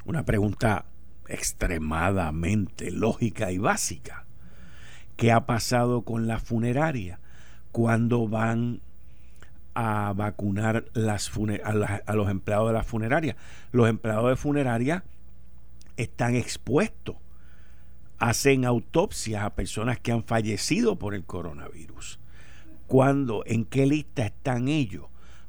Una 0.04 0.24
pregunta 0.24 0.84
extremadamente 1.28 2.90
lógica 2.90 3.50
y 3.52 3.58
básica. 3.58 4.24
¿Qué 5.16 5.32
ha 5.32 5.46
pasado 5.46 6.02
con 6.02 6.26
la 6.26 6.38
funeraria? 6.38 7.20
¿Cuándo 7.72 8.28
van 8.28 8.80
a 9.74 10.12
vacunar 10.14 10.86
las 10.94 11.30
a, 11.64 12.14
los 12.14 12.30
empleados 12.30 12.68
de 12.68 12.74
la 12.74 12.82
funeraria? 12.82 13.36
Los 13.72 13.88
empleados 13.88 14.28
de 14.28 14.36
funeraria 14.36 15.04
están 15.96 16.34
expuestos. 16.34 17.16
Hacen 18.18 18.64
autopsias 18.64 19.42
a 19.42 19.54
personas 19.54 19.98
que 20.00 20.12
han 20.12 20.24
fallecido 20.24 20.96
por 20.96 21.14
el 21.14 21.24
coronavirus. 21.24 22.18
¿Cuándo? 22.86 23.42
¿En 23.46 23.64
qué 23.64 23.86
lista 23.86 24.26
están 24.26 24.68
ellos? 24.68 25.06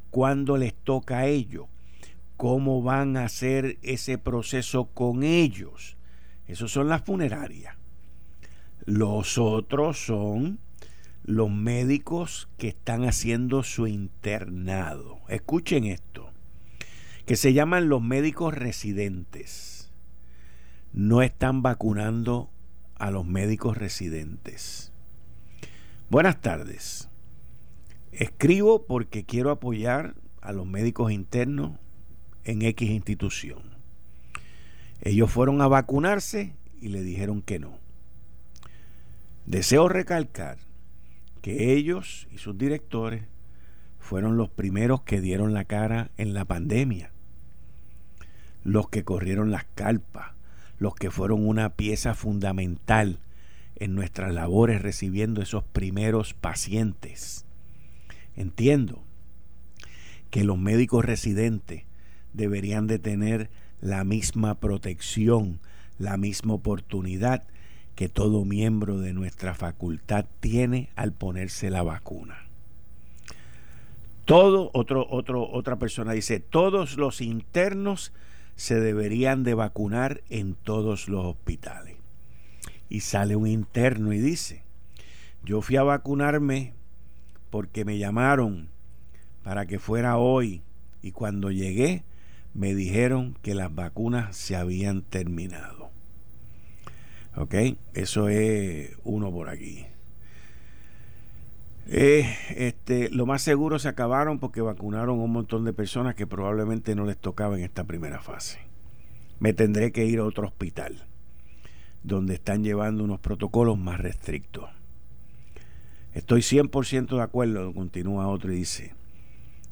¿Cuándo 0.09 0.57
les 0.57 0.73
toca 0.73 1.19
a 1.19 1.25
ellos? 1.27 1.67
¿Cómo 2.37 2.81
van 2.81 3.17
a 3.17 3.25
hacer 3.25 3.77
ese 3.81 4.17
proceso 4.17 4.85
con 4.85 5.23
ellos? 5.23 5.97
Esos 6.47 6.71
son 6.71 6.87
las 6.87 7.01
funerarias. 7.01 7.75
Los 8.85 9.37
otros 9.37 10.05
son 10.05 10.59
los 11.23 11.51
médicos 11.51 12.47
que 12.57 12.69
están 12.69 13.03
haciendo 13.03 13.63
su 13.63 13.87
internado. 13.87 15.19
Escuchen 15.27 15.83
esto, 15.83 16.31
que 17.25 17.35
se 17.35 17.53
llaman 17.53 17.89
los 17.89 18.01
médicos 18.01 18.53
residentes 18.53 19.77
no 20.97 21.21
están 21.21 21.61
vacunando 21.61 22.49
a 22.95 23.11
los 23.11 23.23
médicos 23.23 23.77
residentes. 23.77 24.91
Buenas 26.09 26.41
tardes. 26.41 27.07
Escribo 28.11 28.87
porque 28.87 29.23
quiero 29.23 29.51
apoyar 29.51 30.15
a 30.41 30.53
los 30.53 30.65
médicos 30.65 31.11
internos 31.11 31.73
en 32.47 32.61
X 32.61 32.89
institución. 32.89 33.59
Ellos 35.01 35.29
fueron 35.29 35.61
a 35.61 35.67
vacunarse 35.67 36.53
y 36.81 36.87
le 36.87 37.03
dijeron 37.03 37.41
que 37.41 37.59
no. 37.59 37.77
Deseo 39.45 39.89
recalcar 39.89 40.57
que 41.41 41.73
ellos 41.73 42.27
y 42.31 42.37
sus 42.37 42.57
directores 42.57 43.23
fueron 43.99 44.37
los 44.37 44.49
primeros 44.49 45.01
que 45.01 45.21
dieron 45.21 45.53
la 45.53 45.65
cara 45.65 46.09
en 46.17 46.33
la 46.33 46.45
pandemia, 46.45 47.11
los 48.63 48.89
que 48.89 49.03
corrieron 49.03 49.51
las 49.51 49.65
calpas, 49.75 50.31
los 50.79 50.95
que 50.95 51.11
fueron 51.11 51.45
una 51.45 51.75
pieza 51.75 52.13
fundamental 52.13 53.19
en 53.75 53.93
nuestras 53.93 54.33
labores 54.33 54.81
recibiendo 54.81 55.41
esos 55.41 55.63
primeros 55.65 56.33
pacientes. 56.33 57.45
Entiendo 58.35 59.03
que 60.29 60.43
los 60.43 60.57
médicos 60.57 61.03
residentes 61.03 61.86
deberían 62.33 62.87
de 62.87 62.99
tener 62.99 63.49
la 63.81 64.03
misma 64.03 64.55
protección, 64.55 65.59
la 65.99 66.17
misma 66.17 66.53
oportunidad 66.53 67.43
que 67.95 68.09
todo 68.09 68.45
miembro 68.45 68.99
de 68.99 69.13
nuestra 69.13 69.55
facultad 69.55 70.25
tiene 70.39 70.89
al 70.95 71.13
ponerse 71.13 71.69
la 71.69 71.83
vacuna. 71.83 72.47
Todo 74.25 74.69
otro, 74.73 75.07
otro, 75.09 75.49
otra 75.49 75.77
persona 75.77 76.11
dice, 76.11 76.39
todos 76.39 76.97
los 76.97 77.21
internos 77.21 78.11
se 78.55 78.79
deberían 78.79 79.43
de 79.43 79.53
vacunar 79.53 80.21
en 80.29 80.53
todos 80.53 81.07
los 81.07 81.25
hospitales. 81.25 81.95
Y 82.89 82.99
sale 82.99 83.35
un 83.35 83.47
interno 83.47 84.13
y 84.13 84.19
dice, 84.19 84.63
yo 85.43 85.61
fui 85.61 85.77
a 85.77 85.83
vacunarme 85.83 86.73
porque 87.49 87.85
me 87.85 87.97
llamaron 87.97 88.69
para 89.43 89.65
que 89.65 89.79
fuera 89.79 90.17
hoy 90.17 90.61
y 91.01 91.11
cuando 91.11 91.51
llegué 91.51 92.03
me 92.57 92.73
dijeron 92.73 93.37
que 93.43 93.53
las 93.53 93.73
vacunas 93.73 94.35
se 94.35 94.55
habían 94.55 95.03
terminado. 95.03 95.91
¿Ok? 97.35 97.53
Eso 97.93 98.29
es 98.29 98.97
uno 99.03 99.31
por 99.31 99.49
aquí. 99.49 99.85
Eh, 101.85 102.35
este, 102.55 103.09
lo 103.11 103.27
más 103.27 103.43
seguro 103.43 103.77
se 103.77 103.87
acabaron 103.87 104.39
porque 104.39 104.61
vacunaron 104.61 105.19
a 105.19 105.23
un 105.23 105.31
montón 105.31 105.65
de 105.65 105.71
personas 105.71 106.15
que 106.15 106.25
probablemente 106.25 106.95
no 106.95 107.05
les 107.05 107.17
tocaba 107.17 107.55
en 107.57 107.63
esta 107.63 107.83
primera 107.83 108.19
fase. 108.19 108.59
Me 109.39 109.53
tendré 109.53 109.91
que 109.91 110.05
ir 110.05 110.17
a 110.17 110.25
otro 110.25 110.47
hospital 110.47 111.05
donde 112.01 112.33
están 112.33 112.63
llevando 112.63 113.03
unos 113.03 113.19
protocolos 113.19 113.77
más 113.77 113.99
restrictos. 113.99 114.67
Estoy 116.15 116.41
100% 116.41 117.15
de 117.17 117.21
acuerdo, 117.21 117.71
continúa 117.75 118.27
otro 118.27 118.51
y 118.51 118.55
dice, 118.55 118.95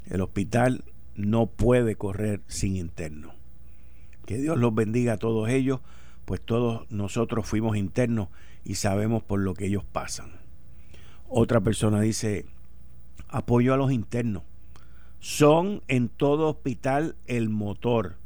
el 0.06 0.22
hospital 0.22 0.84
no 1.16 1.48
puede 1.48 1.96
correr 1.96 2.42
sin 2.48 2.76
interno. 2.76 3.34
Que 4.26 4.38
Dios 4.38 4.58
los 4.58 4.74
bendiga 4.74 5.14
a 5.14 5.18
todos 5.18 5.50
ellos, 5.50 5.82
pues 6.26 6.42
todos 6.42 6.90
nosotros 6.92 7.48
fuimos 7.48 7.78
internos 7.78 8.30
y 8.64 8.76
sabemos 8.76 9.24
por 9.24 9.40
lo 9.40 9.54
que 9.54 9.68
ellos 9.68 9.84
pasan. 9.84 10.32
Otra 11.30 11.62
persona 11.62 12.02
dice, 12.02 12.46
apoyo 13.30 13.74
a 13.74 13.78
los 13.78 13.92
internos. 13.92 14.44
Son 15.20 15.82
en 15.88 16.10
todo 16.10 16.50
hospital 16.50 17.16
el 17.26 17.50
motor 17.50 18.18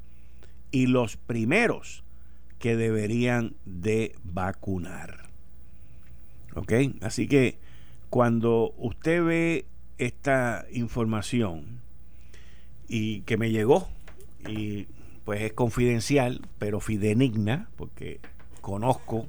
y 0.71 0.87
los 0.87 1.17
primeros 1.17 2.03
que 2.59 2.75
deberían 2.75 3.55
de 3.65 4.15
vacunar. 4.23 5.29
¿Ok? 6.55 6.73
Así 7.01 7.27
que 7.27 7.57
cuando 8.09 8.73
usted 8.77 9.23
ve 9.23 9.65
esta 9.97 10.65
información 10.71 11.81
y 12.89 13.21
que 13.21 13.37
me 13.37 13.51
llegó 13.51 13.87
y 14.47 14.87
pues 15.23 15.41
es 15.41 15.53
confidencial, 15.53 16.41
pero 16.57 16.79
fidenigna, 16.79 17.69
porque 17.77 18.19
conozco 18.61 19.27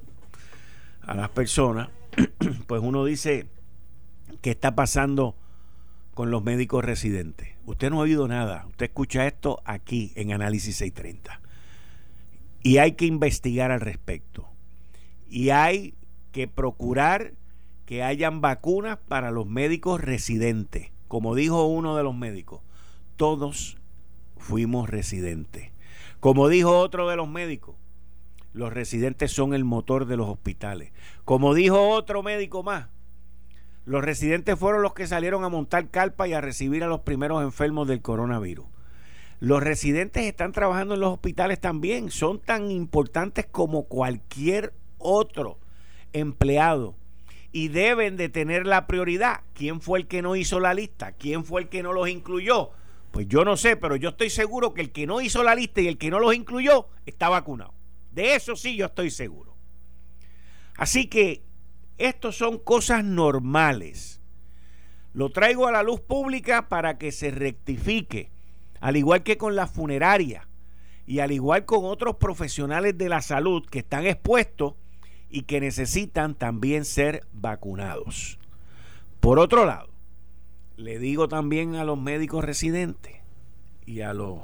a 1.01 1.13
las 1.13 1.29
personas, 1.29 1.89
pues 2.67 2.81
uno 2.83 3.05
dice, 3.05 3.45
¿qué 4.41 4.51
está 4.51 4.73
pasando 4.75 5.35
con 6.15 6.31
los 6.31 6.43
médicos 6.43 6.83
residentes? 6.83 7.49
Usted 7.65 7.91
no 7.91 7.99
ha 7.99 8.03
oído 8.03 8.27
nada, 8.27 8.65
usted 8.67 8.87
escucha 8.87 9.27
esto 9.27 9.61
aquí 9.63 10.11
en 10.15 10.33
Análisis 10.33 10.77
630. 10.77 11.39
Y 12.63 12.77
hay 12.77 12.93
que 12.93 13.05
investigar 13.05 13.71
al 13.71 13.81
respecto. 13.81 14.47
Y 15.29 15.49
hay 15.49 15.95
que 16.31 16.47
procurar 16.47 17.33
que 17.85 18.03
hayan 18.03 18.41
vacunas 18.41 18.97
para 19.07 19.31
los 19.31 19.47
médicos 19.47 20.01
residentes. 20.01 20.91
Como 21.07 21.35
dijo 21.35 21.65
uno 21.65 21.95
de 21.95 22.03
los 22.03 22.15
médicos, 22.15 22.61
todos 23.21 23.77
fuimos 24.35 24.89
residentes. 24.89 25.69
Como 26.19 26.49
dijo 26.49 26.79
otro 26.79 27.07
de 27.07 27.15
los 27.15 27.29
médicos, 27.29 27.75
los 28.51 28.73
residentes 28.73 29.31
son 29.31 29.53
el 29.53 29.63
motor 29.63 30.07
de 30.07 30.17
los 30.17 30.27
hospitales. 30.27 30.91
Como 31.23 31.53
dijo 31.53 31.89
otro 31.89 32.23
médico 32.23 32.63
más, 32.63 32.87
los 33.85 34.03
residentes 34.03 34.57
fueron 34.57 34.81
los 34.81 34.95
que 34.95 35.05
salieron 35.05 35.43
a 35.43 35.49
montar 35.49 35.89
carpa 35.89 36.27
y 36.27 36.33
a 36.33 36.41
recibir 36.41 36.83
a 36.83 36.87
los 36.87 37.01
primeros 37.01 37.43
enfermos 37.43 37.87
del 37.87 38.01
coronavirus. 38.01 38.65
Los 39.39 39.61
residentes 39.61 40.23
están 40.23 40.51
trabajando 40.51 40.95
en 40.95 41.01
los 41.01 41.13
hospitales 41.13 41.61
también, 41.61 42.09
son 42.09 42.39
tan 42.39 42.71
importantes 42.71 43.45
como 43.45 43.83
cualquier 43.83 44.73
otro 44.97 45.59
empleado 46.11 46.95
y 47.51 47.67
deben 47.67 48.17
de 48.17 48.29
tener 48.29 48.65
la 48.65 48.87
prioridad. 48.87 49.41
¿Quién 49.53 49.79
fue 49.79 49.99
el 49.99 50.07
que 50.07 50.23
no 50.23 50.35
hizo 50.35 50.59
la 50.59 50.73
lista? 50.73 51.11
¿Quién 51.11 51.45
fue 51.45 51.61
el 51.61 51.69
que 51.69 51.83
no 51.83 51.93
los 51.93 52.09
incluyó? 52.09 52.71
Pues 53.11 53.27
yo 53.27 53.43
no 53.43 53.57
sé, 53.57 53.75
pero 53.75 53.95
yo 53.95 54.09
estoy 54.09 54.29
seguro 54.29 54.73
que 54.73 54.81
el 54.81 54.91
que 54.91 55.05
no 55.05 55.21
hizo 55.21 55.43
la 55.43 55.55
lista 55.55 55.81
y 55.81 55.87
el 55.87 55.97
que 55.97 56.09
no 56.09 56.19
los 56.19 56.33
incluyó 56.33 56.87
está 57.05 57.29
vacunado. 57.29 57.73
De 58.11 58.35
eso 58.35 58.55
sí 58.55 58.75
yo 58.75 58.87
estoy 58.87 59.11
seguro. 59.11 59.55
Así 60.77 61.07
que 61.07 61.43
estos 61.97 62.37
son 62.37 62.57
cosas 62.57 63.03
normales. 63.03 64.21
Lo 65.13 65.29
traigo 65.29 65.67
a 65.67 65.71
la 65.71 65.83
luz 65.83 65.99
pública 65.99 66.69
para 66.69 66.97
que 66.97 67.11
se 67.11 67.31
rectifique 67.31 68.31
al 68.79 68.97
igual 68.97 69.23
que 69.23 69.37
con 69.37 69.55
la 69.55 69.67
funeraria 69.67 70.47
y 71.05 71.19
al 71.19 71.31
igual 71.31 71.65
con 71.65 71.85
otros 71.85 72.15
profesionales 72.15 72.97
de 72.97 73.09
la 73.09 73.21
salud 73.21 73.65
que 73.65 73.79
están 73.79 74.07
expuestos 74.07 74.73
y 75.29 75.43
que 75.43 75.61
necesitan 75.61 76.35
también 76.35 76.83
ser 76.83 77.25
vacunados. 77.31 78.39
Por 79.19 79.37
otro 79.37 79.65
lado, 79.65 79.90
le 80.81 80.97
digo 80.99 81.27
también 81.27 81.75
a 81.75 81.83
los 81.83 81.99
médicos 81.99 82.43
residentes 82.43 83.13
y 83.85 84.01
a 84.01 84.13
los 84.13 84.39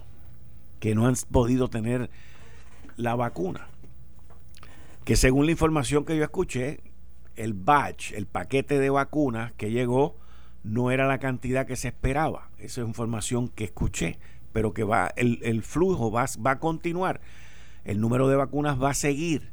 que 0.80 0.94
no 0.94 1.08
han 1.08 1.16
podido 1.32 1.68
tener 1.68 2.10
la 2.96 3.16
vacuna, 3.16 3.68
que 5.04 5.16
según 5.16 5.46
la 5.46 5.52
información 5.52 6.06
que 6.06 6.16
yo 6.16 6.24
escuché, 6.24 6.82
el 7.36 7.54
batch, 7.54 8.14
el 8.14 8.28
paquete 8.28 8.80
de 8.80 8.90
vacunas 8.90 9.52
que 9.54 9.72
llegó, 9.72 10.18
no 10.64 10.92
era 10.92 11.08
la 11.08 11.20
cantidad 11.20 11.66
que 11.66 11.76
se 11.76 11.88
esperaba. 11.88 12.50
Esa 12.58 12.82
es 12.82 12.88
información 12.88 13.48
que 13.48 13.64
escuché, 13.64 14.20
pero 14.54 14.74
que 14.74 14.84
va, 14.84 15.14
el, 15.16 15.64
flujo 15.64 16.12
va, 16.12 16.26
va 16.46 16.52
a 16.52 16.60
continuar. 16.60 17.22
El 17.86 18.02
número 18.02 18.28
de 18.28 18.36
vacunas 18.36 18.82
va 18.82 18.90
a 18.92 18.96
seguir. 18.96 19.50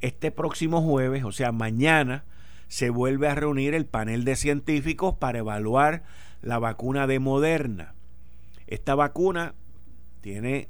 Este 0.00 0.30
próximo 0.30 0.82
jueves, 0.82 1.24
o 1.24 1.32
sea, 1.32 1.52
mañana, 1.52 2.24
se 2.68 2.90
vuelve 2.90 3.28
a 3.28 3.34
reunir 3.34 3.74
el 3.74 3.86
panel 3.86 4.24
de 4.24 4.36
científicos 4.36 5.14
para 5.14 5.38
evaluar 5.38 6.04
la 6.42 6.58
vacuna 6.58 7.06
de 7.06 7.18
Moderna. 7.18 7.94
Esta 8.66 8.94
vacuna 8.94 9.54
tiene 10.20 10.68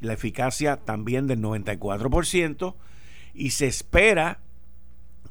la 0.00 0.12
eficacia 0.12 0.76
también 0.76 1.26
del 1.26 1.40
94% 1.40 2.74
y 3.34 3.50
se 3.50 3.66
espera 3.66 4.40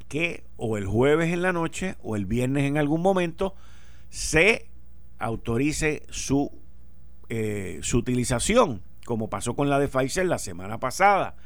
que 0.08 0.44
o 0.56 0.76
el 0.76 0.86
jueves 0.86 1.32
en 1.32 1.42
la 1.42 1.52
noche 1.52 1.96
o 2.02 2.16
el 2.16 2.26
viernes 2.26 2.64
en 2.64 2.78
algún 2.78 3.02
momento 3.02 3.54
se 4.08 4.68
autorice 5.18 6.02
su, 6.10 6.52
eh, 7.28 7.80
su 7.82 7.98
utilización, 7.98 8.82
como 9.04 9.28
pasó 9.28 9.54
con 9.54 9.68
la 9.68 9.78
de 9.78 9.88
Pfizer 9.88 10.26
la 10.26 10.38
semana 10.38 10.78
pasada. 10.78 11.36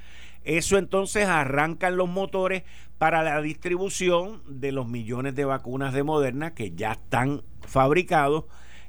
Eso 0.45 0.79
entonces 0.79 1.27
arrancan 1.27 1.97
los 1.97 2.09
motores 2.09 2.63
para 3.01 3.23
la 3.23 3.41
distribución 3.41 4.43
de 4.47 4.73
los 4.73 4.87
millones 4.87 5.35
de 5.35 5.47
vacunas 5.47 5.95
de 5.95 6.03
Moderna 6.03 6.53
que 6.53 6.73
ya 6.73 6.93
están 6.93 7.41
fabricados 7.63 8.45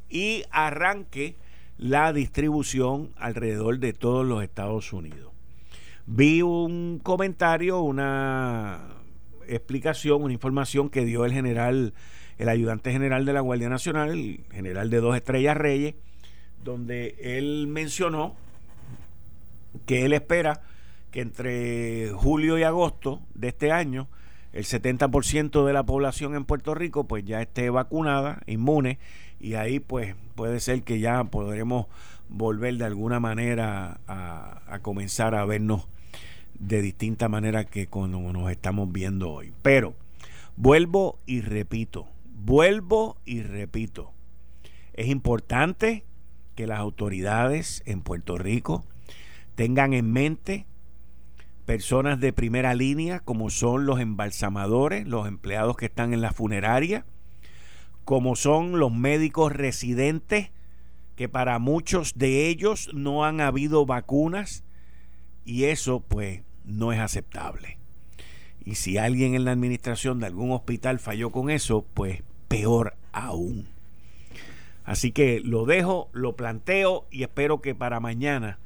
y 0.09 0.43
arranque 0.51 1.37
la 1.77 2.11
distribución 2.11 3.13
alrededor 3.15 3.79
de 3.79 3.93
todos 3.93 4.25
los 4.25 4.43
Estados 4.43 4.91
Unidos. 4.91 5.31
Vi 6.07 6.41
un 6.41 6.99
comentario, 7.01 7.79
una 7.79 8.81
explicación, 9.47 10.23
una 10.23 10.33
información 10.33 10.89
que 10.89 11.05
dio 11.05 11.23
el 11.23 11.31
general, 11.31 11.93
el 12.37 12.49
ayudante 12.49 12.91
general 12.91 13.23
de 13.23 13.31
la 13.31 13.39
Guardia 13.39 13.69
Nacional, 13.69 14.09
el 14.09 14.41
general 14.51 14.89
de 14.89 14.99
dos 14.99 15.15
estrellas 15.15 15.55
Reyes, 15.55 15.95
donde 16.65 17.15
él 17.21 17.67
mencionó 17.67 18.35
que 19.85 20.03
él 20.03 20.11
espera 20.11 20.63
que 21.11 21.21
entre 21.21 22.11
julio 22.15 22.57
y 22.57 22.63
agosto 22.63 23.21
de 23.35 23.49
este 23.49 23.71
año 23.71 24.07
el 24.53 24.65
70% 24.65 25.65
de 25.65 25.73
la 25.73 25.83
población 25.83 26.35
en 26.35 26.45
Puerto 26.45 26.73
Rico 26.73 27.05
pues 27.05 27.23
ya 27.23 27.41
esté 27.41 27.69
vacunada, 27.69 28.41
inmune, 28.47 28.99
y 29.39 29.53
ahí 29.53 29.79
pues 29.79 30.15
puede 30.35 30.59
ser 30.59 30.83
que 30.83 30.99
ya 30.99 31.23
podremos 31.25 31.87
volver 32.29 32.75
de 32.75 32.85
alguna 32.85 33.19
manera 33.19 33.99
a, 34.07 34.61
a 34.67 34.79
comenzar 34.79 35.35
a 35.35 35.45
vernos 35.45 35.87
de 36.59 36.81
distinta 36.81 37.27
manera 37.27 37.65
que 37.65 37.87
como 37.87 38.33
nos 38.33 38.51
estamos 38.51 38.91
viendo 38.91 39.31
hoy. 39.31 39.53
Pero 39.61 39.95
vuelvo 40.57 41.19
y 41.25 41.41
repito, 41.41 42.07
vuelvo 42.25 43.17
y 43.25 43.41
repito, 43.41 44.11
es 44.93 45.07
importante 45.07 46.03
que 46.55 46.67
las 46.67 46.79
autoridades 46.79 47.81
en 47.85 48.01
Puerto 48.01 48.37
Rico 48.37 48.85
tengan 49.55 49.93
en 49.93 50.11
mente 50.11 50.65
personas 51.71 52.19
de 52.19 52.33
primera 52.33 52.75
línea 52.75 53.21
como 53.21 53.49
son 53.49 53.85
los 53.85 54.01
embalsamadores, 54.01 55.07
los 55.07 55.25
empleados 55.25 55.77
que 55.77 55.85
están 55.85 56.13
en 56.13 56.19
la 56.19 56.33
funeraria, 56.33 57.05
como 58.03 58.35
son 58.35 58.77
los 58.77 58.93
médicos 58.93 59.53
residentes, 59.53 60.51
que 61.15 61.29
para 61.29 61.59
muchos 61.59 62.17
de 62.17 62.49
ellos 62.49 62.89
no 62.93 63.23
han 63.23 63.39
habido 63.39 63.85
vacunas 63.85 64.65
y 65.45 65.63
eso 65.63 66.01
pues 66.01 66.41
no 66.65 66.91
es 66.91 66.99
aceptable. 66.99 67.77
Y 68.65 68.75
si 68.75 68.97
alguien 68.97 69.33
en 69.33 69.45
la 69.45 69.53
administración 69.53 70.19
de 70.19 70.25
algún 70.25 70.51
hospital 70.51 70.99
falló 70.99 71.29
con 71.29 71.49
eso, 71.49 71.85
pues 71.93 72.21
peor 72.49 72.97
aún. 73.13 73.69
Así 74.83 75.13
que 75.13 75.39
lo 75.39 75.65
dejo, 75.65 76.09
lo 76.11 76.35
planteo 76.35 77.07
y 77.11 77.23
espero 77.23 77.61
que 77.61 77.75
para 77.75 78.01
mañana, 78.01 78.59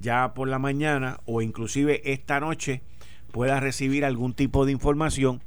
ya 0.00 0.34
por 0.34 0.48
la 0.48 0.58
mañana 0.58 1.20
o 1.26 1.42
inclusive 1.42 2.12
esta 2.12 2.40
noche, 2.40 2.82
pueda 3.30 3.60
recibir 3.60 4.04
algún 4.04 4.34
tipo 4.34 4.66
de 4.66 4.72
información 4.72 5.42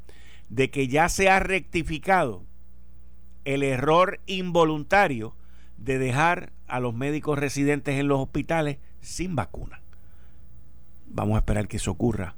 de 0.49 0.69
que 0.69 0.87
ya 0.87 1.09
se 1.09 1.29
ha 1.29 1.39
rectificado 1.39 2.43
el 3.45 3.63
error 3.63 4.19
involuntario 4.25 5.35
de 5.77 5.97
dejar 5.97 6.53
a 6.67 6.79
los 6.79 6.93
médicos 6.93 7.37
residentes 7.37 7.99
en 7.99 8.07
los 8.07 8.19
hospitales 8.19 8.77
sin 9.01 9.35
vacuna. 9.35 9.81
Vamos 11.07 11.35
a 11.35 11.39
esperar 11.39 11.67
que 11.67 11.77
eso 11.77 11.91
ocurra 11.91 12.35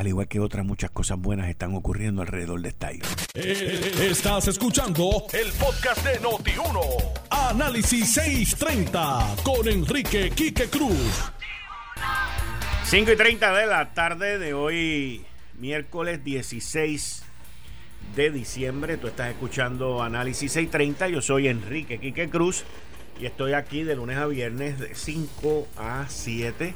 al 0.00 0.08
igual 0.08 0.28
que 0.28 0.40
otras 0.40 0.64
muchas 0.64 0.90
cosas 0.90 1.18
buenas 1.18 1.50
están 1.50 1.74
ocurriendo 1.74 2.22
alrededor 2.22 2.62
de 2.62 2.70
esta 2.70 2.90
isla. 2.90 3.06
Eh, 3.34 4.08
estás 4.10 4.48
escuchando 4.48 5.26
el 5.30 5.52
podcast 5.52 6.02
de 6.02 6.18
Noti1. 6.22 7.12
Análisis 7.28 8.14
630 8.14 9.36
con 9.42 9.68
Enrique 9.68 10.30
Quique 10.30 10.70
Cruz. 10.70 11.30
5 12.84 13.12
y 13.12 13.16
30 13.16 13.52
de 13.52 13.66
la 13.66 13.92
tarde 13.92 14.38
de 14.38 14.54
hoy, 14.54 15.26
miércoles 15.58 16.24
16 16.24 17.22
de 18.16 18.30
diciembre. 18.30 18.96
Tú 18.96 19.08
estás 19.08 19.28
escuchando 19.28 20.02
Análisis 20.02 20.50
630. 20.52 21.08
Yo 21.08 21.20
soy 21.20 21.48
Enrique 21.48 22.00
Quique 22.00 22.30
Cruz 22.30 22.64
y 23.20 23.26
estoy 23.26 23.52
aquí 23.52 23.82
de 23.82 23.96
lunes 23.96 24.16
a 24.16 24.24
viernes 24.24 24.78
de 24.78 24.94
5 24.94 25.68
a 25.76 26.06
7 26.08 26.74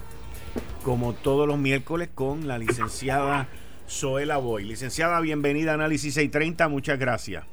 como 0.84 1.12
todos 1.12 1.48
los 1.48 1.58
miércoles, 1.58 2.08
con 2.14 2.46
la 2.46 2.58
licenciada 2.58 3.48
Zoela 3.88 4.36
Boy. 4.36 4.64
Licenciada, 4.64 5.20
bienvenida 5.20 5.72
a 5.72 5.74
Análisis 5.74 6.14
630, 6.14 6.68
muchas 6.68 6.98
gracias. 6.98 7.44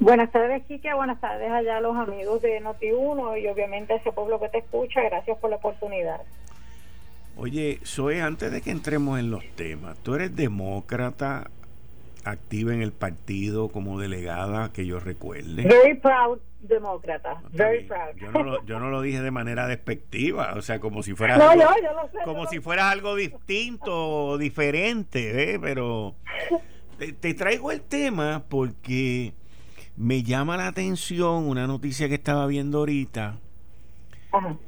Buenas 0.00 0.32
tardes, 0.32 0.64
Kike. 0.66 0.94
Buenas 0.94 1.20
tardes 1.20 1.50
allá 1.50 1.76
a 1.76 1.80
los 1.80 1.94
amigos 1.94 2.40
de 2.40 2.60
Noti1 2.62 3.42
y 3.42 3.46
obviamente 3.48 3.92
a 3.92 3.96
ese 3.96 4.12
pueblo 4.12 4.40
que 4.40 4.48
te 4.48 4.58
escucha. 4.58 5.02
Gracias 5.02 5.36
por 5.38 5.50
la 5.50 5.56
oportunidad. 5.56 6.22
Oye, 7.36 7.80
Zoe, 7.84 8.22
antes 8.22 8.50
de 8.50 8.62
que 8.62 8.70
entremos 8.70 9.18
en 9.18 9.30
los 9.30 9.44
temas, 9.56 9.98
tú 9.98 10.14
eres 10.14 10.34
demócrata, 10.34 11.50
activa 12.24 12.72
en 12.72 12.82
el 12.82 12.92
partido 12.92 13.68
como 13.68 13.98
delegada, 13.98 14.72
que 14.72 14.86
yo 14.86 15.00
recuerde. 15.00 15.62
Very 15.62 15.94
proud 15.94 16.38
demócrata, 16.60 17.42
very 17.52 17.84
proud. 17.84 18.16
Yo 18.16 18.30
no, 18.32 18.42
lo, 18.42 18.64
yo 18.64 18.78
no 18.78 18.90
lo 18.90 19.00
dije 19.00 19.22
de 19.22 19.30
manera 19.30 19.66
despectiva, 19.66 20.54
o 20.56 20.62
sea, 20.62 20.78
como 20.78 21.02
si 21.02 21.14
fuera 21.14 21.38
como 22.24 22.46
si 22.46 22.60
fuera 22.60 22.90
algo 22.90 23.14
distinto 23.14 24.26
o 24.26 24.38
diferente, 24.38 25.54
¿eh? 25.54 25.58
pero 25.58 26.14
te, 26.98 27.34
traigo 27.34 27.72
el 27.72 27.80
tema 27.80 28.44
porque 28.48 29.32
me 29.96 30.22
llama 30.22 30.56
la 30.56 30.66
atención 30.66 31.48
una 31.48 31.66
noticia 31.66 32.08
que 32.08 32.14
estaba 32.14 32.46
viendo 32.46 32.78
ahorita. 32.78 33.38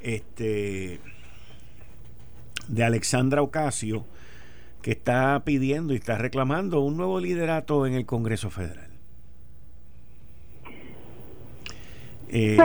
Este 0.00 1.00
de 2.68 2.84
Alexandra 2.84 3.42
Ocasio 3.42 4.06
que 4.82 4.90
está 4.90 5.40
pidiendo 5.44 5.92
y 5.92 5.96
está 5.96 6.18
reclamando 6.18 6.80
un 6.80 6.96
nuevo 6.96 7.20
liderato 7.20 7.86
en 7.86 7.94
el 7.94 8.04
Congreso 8.04 8.50
Federal. 8.50 8.90
Eh, 12.28 12.56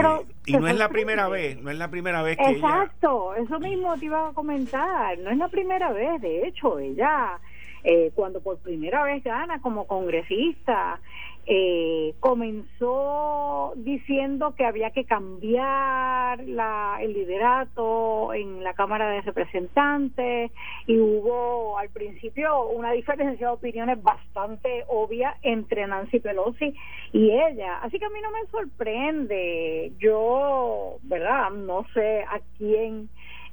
y 0.46 0.52
no 0.52 0.66
es 0.66 0.78
la 0.78 0.88
primera 0.88 1.28
vez, 1.28 1.60
no 1.60 1.70
es 1.70 1.76
la 1.76 1.90
primera 1.90 2.22
vez 2.22 2.38
que 2.38 2.52
Exacto, 2.52 3.34
eso 3.34 3.60
mismo 3.60 3.98
te 3.98 4.06
iba 4.06 4.28
a 4.28 4.32
comentar, 4.32 5.18
no 5.18 5.30
es 5.30 5.36
la 5.36 5.48
primera 5.48 5.92
vez, 5.92 6.22
de 6.22 6.48
hecho, 6.48 6.78
ella 6.78 7.38
eh, 7.84 8.10
cuando 8.14 8.40
por 8.40 8.56
primera 8.58 9.04
vez 9.04 9.22
gana 9.22 9.60
como 9.60 9.86
congresista 9.86 10.98
eh, 11.46 12.14
comenzó 12.18 13.57
diciendo 13.76 14.54
que 14.56 14.64
había 14.64 14.90
que 14.90 15.04
cambiar 15.04 16.44
la, 16.44 16.98
el 17.00 17.12
liderato 17.12 18.32
en 18.34 18.62
la 18.62 18.74
Cámara 18.74 19.10
de 19.10 19.22
Representantes 19.22 20.50
y 20.86 20.98
hubo 20.98 21.78
al 21.78 21.90
principio 21.90 22.66
una 22.68 22.92
diferencia 22.92 23.46
de 23.46 23.52
opiniones 23.52 24.02
bastante 24.02 24.84
obvia 24.88 25.36
entre 25.42 25.86
Nancy 25.86 26.20
Pelosi 26.20 26.74
y 27.12 27.30
ella. 27.30 27.78
Así 27.82 27.98
que 27.98 28.04
a 28.04 28.10
mí 28.10 28.20
no 28.22 28.30
me 28.30 28.46
sorprende. 28.50 29.92
Yo, 29.98 30.98
¿verdad? 31.02 31.50
No 31.50 31.84
sé 31.94 32.22
a 32.22 32.40
quién 32.56 33.08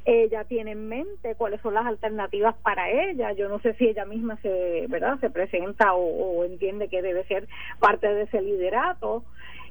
ella 0.06 0.44
tiene 0.44 0.72
en 0.72 0.88
mente 0.88 1.36
cuáles 1.36 1.60
son 1.62 1.74
las 1.74 1.86
alternativas 1.86 2.56
para 2.58 2.90
ella. 2.90 3.34
Yo 3.34 3.50
no 3.50 3.60
sé 3.60 3.74
si 3.74 3.88
ella 3.88 4.06
misma 4.06 4.38
se, 4.42 4.86
¿verdad? 4.88 5.20
se 5.20 5.32
presenta 5.32 5.94
o, 5.96 6.44
entiende 6.46 6.88
que 6.90 7.02
debe 7.02 7.26
ser 7.26 7.48
parte 7.80 8.08
de 8.08 8.24
ese 8.24 8.42
liderato. 8.42 9.24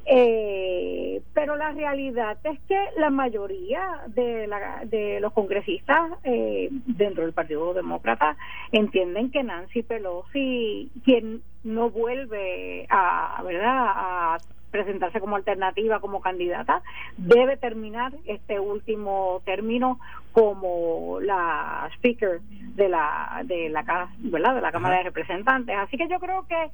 Eh, 0.07 1.23
pero 1.33 1.57
la 1.57 1.73
realidad 1.73 2.37
es 2.45 2.61
que 2.69 2.79
la 2.99 3.11
mayoría 3.11 4.03
de, 4.09 4.47
la, 4.47 4.83
de 4.85 5.19
los 5.21 5.33
congresistas 5.33 6.13
eh, 6.25 6.69
dentro 6.71 7.25
del 7.25 7.33
Partido 7.33 7.73
Demócrata 7.73 8.37
entienden 8.71 9.31
que 9.31 9.43
Nancy 9.43 9.83
Pelosi, 9.83 10.91
quien 11.05 11.43
no 11.63 11.91
vuelve 11.91 12.87
a, 12.91 13.43
¿verdad? 13.45 13.87
a 13.87 14.39
presentarse 14.71 15.21
como 15.21 15.37
alternativa, 15.37 16.01
como 16.01 16.21
candidata, 16.21 16.83
debe 17.17 17.57
terminar 17.57 18.13
este 18.27 18.59
último 18.59 19.41
término 19.45 20.01
como 20.33 21.21
la 21.21 21.89
speaker 21.95 22.41
de 22.75 22.89
la 22.89 23.43
de 23.45 23.69
la 23.69 23.85
¿verdad? 24.19 24.57
de 24.57 24.61
la 24.61 24.73
Cámara 24.73 24.97
de 24.97 25.05
Representantes. 25.05 25.77
Así 25.79 25.97
que 25.97 26.09
yo 26.09 26.19
creo 26.19 26.45
que 26.49 26.71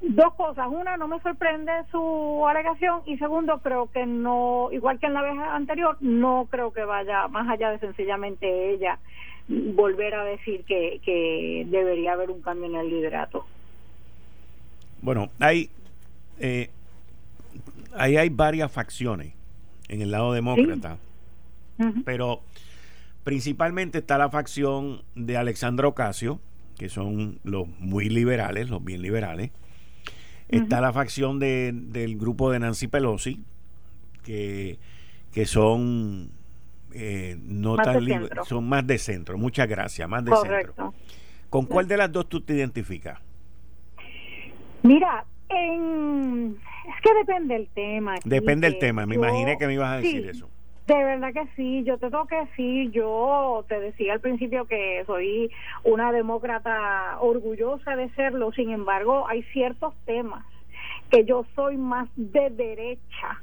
dos 0.00 0.34
cosas. 0.34 0.68
Una, 0.70 0.96
no 0.96 1.08
me 1.08 1.20
sorprende 1.20 1.72
su 1.90 2.46
alegación 2.46 3.02
y 3.06 3.16
segundo, 3.18 3.58
creo 3.58 3.90
que 3.90 4.06
no, 4.06 4.68
igual 4.72 4.98
que 4.98 5.06
en 5.06 5.14
la 5.14 5.22
vez 5.22 5.38
anterior, 5.38 5.96
no 6.00 6.46
creo 6.50 6.72
que 6.72 6.84
vaya 6.84 7.28
más 7.28 7.48
allá 7.48 7.70
de 7.70 7.78
sencillamente 7.78 8.72
ella 8.72 8.98
volver 9.48 10.14
a 10.14 10.24
decir 10.24 10.64
que, 10.64 11.00
que 11.04 11.64
debería 11.68 12.12
haber 12.12 12.30
un 12.30 12.42
cambio 12.42 12.66
en 12.66 12.76
el 12.76 12.90
liderato. 12.90 13.46
Bueno, 15.02 15.30
hay 15.38 15.70
eh, 16.38 16.70
ahí 17.94 18.16
hay 18.16 18.28
varias 18.28 18.70
facciones 18.70 19.32
en 19.88 20.02
el 20.02 20.10
lado 20.10 20.32
demócrata, 20.32 20.98
pero 22.04 22.40
principalmente 23.24 23.98
está 23.98 24.18
la 24.18 24.30
facción 24.30 25.02
de 25.14 25.36
Alexandra 25.36 25.88
Ocasio, 25.88 26.40
que 26.76 26.88
son 26.88 27.38
los 27.44 27.68
muy 27.78 28.08
liberales, 28.08 28.68
los 28.68 28.84
bien 28.84 29.00
liberales. 29.00 29.50
Está 30.48 30.80
la 30.80 30.92
facción 30.92 31.38
de, 31.38 31.72
del 31.74 32.16
grupo 32.16 32.50
de 32.50 32.60
Nancy 32.60 32.86
Pelosi, 32.86 33.40
que, 34.22 34.78
que 35.32 35.44
son 35.44 36.30
eh, 36.94 37.36
no 37.42 37.76
tan 37.76 38.06
son 38.44 38.68
más 38.68 38.86
de 38.86 38.98
centro. 38.98 39.36
Muchas 39.38 39.68
gracias, 39.68 40.08
más 40.08 40.24
de 40.24 40.32
centro. 40.36 40.94
¿Con 41.50 41.66
cuál 41.66 41.88
de 41.88 41.96
las 41.96 42.10
dos 42.12 42.28
tú 42.28 42.40
te 42.40 42.54
identificas? 42.54 43.18
Mira, 44.82 45.24
en 45.48 46.56
es 46.86 47.02
que 47.02 47.14
depende 47.14 47.54
del 47.54 47.68
tema. 47.68 48.14
Depende 48.24 48.70
del 48.70 48.78
tema, 48.78 49.06
me 49.06 49.16
imaginé 49.16 49.58
que 49.58 49.66
me 49.66 49.74
ibas 49.74 49.92
a 49.92 49.96
decir 49.96 50.28
eso. 50.28 50.48
De 50.86 50.94
verdad 50.94 51.32
que 51.32 51.48
sí, 51.56 51.82
yo 51.82 51.98
te 51.98 52.10
tengo 52.10 52.26
que 52.26 52.36
decir, 52.36 52.92
yo 52.92 53.64
te 53.68 53.80
decía 53.80 54.12
al 54.12 54.20
principio 54.20 54.66
que 54.66 55.02
soy 55.06 55.50
una 55.82 56.12
demócrata 56.12 57.18
orgullosa 57.20 57.96
de 57.96 58.08
serlo, 58.10 58.52
sin 58.52 58.70
embargo 58.70 59.26
hay 59.26 59.42
ciertos 59.52 59.94
temas 60.04 60.46
que 61.10 61.24
yo 61.24 61.44
soy 61.56 61.76
más 61.76 62.08
de 62.14 62.50
derecha 62.50 63.42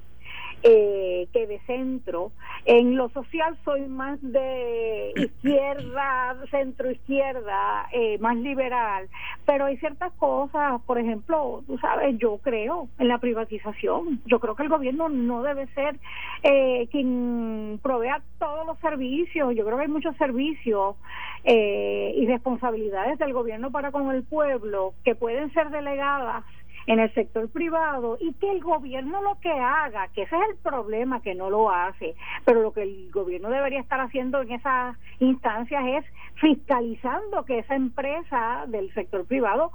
eh, 0.64 1.28
que 1.34 1.48
de 1.48 1.60
centro. 1.62 2.32
En 2.66 2.96
lo 2.96 3.10
social 3.10 3.58
soy 3.66 3.82
más 3.88 4.20
de 4.22 5.12
izquierda, 5.16 6.38
centro 6.52 6.90
izquierda, 6.90 7.88
eh, 7.92 8.18
más 8.20 8.38
liberal, 8.38 9.10
pero 9.46 9.66
hay 9.66 9.78
ciertas 9.78 10.14
cosas, 10.14 10.82
por 10.86 10.98
ejemplo, 10.98 11.64
tú 11.68 11.78
sabes, 11.80 12.18
yo 12.18 12.38
creo 12.38 12.88
en 13.00 13.08
la 13.08 13.18
privatización. 13.18 14.22
Yo 14.26 14.40
creo 14.40 14.56
que 14.56 14.64
el 14.64 14.70
gobierno 14.70 15.10
no 15.10 15.44
debe 15.44 15.68
ser 15.68 15.98
eh, 16.44 16.88
quien 16.92 17.80
provea 17.82 18.22
todos 18.40 18.66
los 18.66 18.80
servicios. 18.80 19.56
Yo 19.56 19.66
creo 19.66 19.78
que 19.78 19.84
hay 19.84 19.90
muchos 19.90 20.16
servicios 20.18 20.96
eh, 21.44 22.14
y 22.16 22.26
responsabilidades 22.26 23.20
del 23.20 23.34
gobierno 23.34 23.72
para 23.72 23.92
con 23.92 24.10
el 24.12 24.24
pueblo 24.24 24.94
que 25.04 25.16
pueden 25.16 25.52
ser 25.54 25.70
delegadas 25.70 26.44
en 26.88 27.00
el 27.00 27.14
sector 27.14 27.50
privado 27.50 28.18
y 28.20 28.34
que 28.34 28.52
el 28.52 28.62
gobierno 28.62 29.22
lo 29.22 29.40
que 29.40 29.52
haga, 29.52 30.08
que 30.10 30.24
ese 30.24 30.36
es 30.36 30.42
el 30.50 30.58
problema 30.58 31.22
que 31.22 31.36
no 31.36 31.50
lo 31.50 31.72
hace, 31.72 32.16
pero 32.46 32.62
lo 32.62 32.74
que 32.74 32.84
el 32.84 33.12
gobierno 33.12 33.50
debería 33.50 33.80
estar 33.80 34.00
haciendo 34.00 34.42
en 34.42 34.52
esas 34.52 34.98
instancias 35.20 35.84
es 35.86 36.06
fiscalizando 36.36 37.46
que 37.46 37.60
esa 37.60 37.76
empresa 37.76 38.66
del 38.68 38.94
sector 38.94 39.26
privado 39.26 39.72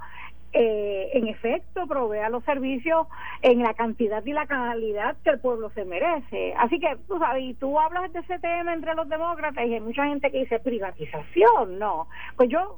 eh, 0.53 1.09
en 1.13 1.27
efecto 1.27 1.85
provea 1.87 2.29
los 2.29 2.43
servicios 2.43 3.07
en 3.41 3.61
la 3.61 3.73
cantidad 3.73 4.25
y 4.25 4.33
la 4.33 4.47
calidad 4.47 5.15
que 5.23 5.31
el 5.31 5.39
pueblo 5.39 5.69
se 5.75 5.85
merece. 5.85 6.53
Así 6.57 6.79
que 6.79 6.97
tú 7.07 7.19
sabes, 7.19 7.43
y 7.43 7.53
tú 7.53 7.79
hablas 7.79 8.11
de 8.13 8.19
ese 8.19 8.39
tema 8.39 8.73
entre 8.73 8.95
los 8.95 9.07
demócratas 9.09 9.65
y 9.65 9.73
hay 9.73 9.79
mucha 9.79 10.05
gente 10.05 10.31
que 10.31 10.39
dice 10.39 10.59
privatización, 10.59 11.77
no. 11.77 12.07
Pues 12.35 12.49
yo, 12.49 12.77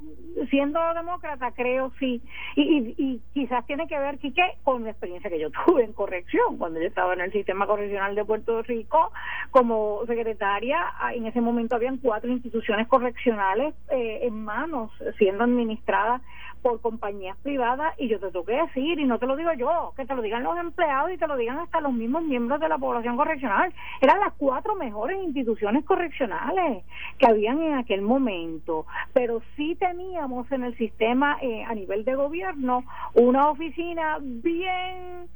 siendo 0.50 0.80
demócrata, 0.94 1.52
creo 1.52 1.92
sí, 1.98 2.22
y, 2.56 2.94
y, 2.96 3.20
quizás 3.32 3.66
tiene 3.66 3.88
que 3.88 3.98
ver, 3.98 4.18
Quique, 4.18 4.44
con 4.62 4.84
la 4.84 4.90
experiencia 4.90 5.30
que 5.30 5.40
yo 5.40 5.48
tuve 5.66 5.84
en 5.84 5.92
corrección, 5.92 6.58
cuando 6.58 6.80
yo 6.80 6.86
estaba 6.86 7.14
en 7.14 7.22
el 7.22 7.32
sistema 7.32 7.66
correccional 7.66 8.14
de 8.14 8.24
Puerto 8.24 8.62
Rico 8.62 9.12
como 9.50 10.02
secretaria, 10.06 10.78
ah, 11.00 11.14
en 11.14 11.26
ese 11.26 11.40
momento 11.40 11.76
habían 11.76 11.98
cuatro 11.98 12.30
instituciones 12.30 12.86
correccionales 12.88 13.74
eh, 13.90 14.20
en 14.22 14.44
manos, 14.44 14.90
siendo 15.18 15.44
administradas 15.44 16.22
por 16.62 16.80
compañías 16.80 17.36
privadas 17.42 17.94
y 17.98 18.08
yo 18.08 18.18
te 18.20 18.30
tengo 18.30 18.44
que 18.44 18.54
decir, 18.54 18.98
y 18.98 19.04
no 19.04 19.18
te 19.18 19.26
lo 19.26 19.36
digo 19.36 19.52
yo, 19.54 19.92
que 19.96 20.06
te 20.06 20.14
lo 20.14 20.22
digan 20.22 20.42
los 20.42 20.56
empleados 20.58 21.12
y 21.12 21.18
te 21.18 21.26
lo 21.26 21.36
digan 21.36 21.58
hasta 21.58 21.80
los 21.80 21.92
mismos 21.92 22.22
miembros 22.22 22.60
de 22.60 22.68
la 22.68 22.78
población 22.78 23.16
correccional. 23.16 23.72
Eran 24.00 24.20
las 24.20 24.32
cuatro 24.34 24.74
mejores 24.76 25.22
instituciones 25.22 25.84
correccionales 25.84 26.84
que 27.18 27.26
habían 27.26 27.60
en 27.62 27.74
aquel 27.74 28.02
momento, 28.02 28.86
pero 29.12 29.42
sí 29.56 29.76
teníamos 29.76 30.50
en 30.52 30.64
el 30.64 30.76
sistema 30.76 31.38
eh, 31.42 31.64
a 31.64 31.74
nivel 31.74 32.04
de 32.04 32.14
gobierno 32.14 32.84
una 33.14 33.50
oficina 33.50 34.18
bien 34.20 35.28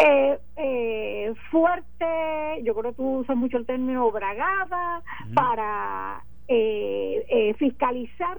eh, 0.00 0.38
eh, 0.56 1.34
fuerte, 1.50 2.62
yo 2.62 2.72
creo 2.74 2.92
que 2.92 2.96
tú 2.96 3.18
usas 3.18 3.36
mucho 3.36 3.56
el 3.56 3.66
término 3.66 4.10
bragada, 4.12 5.02
para 5.34 6.22
eh, 6.46 7.54
fiscalizar 7.58 8.38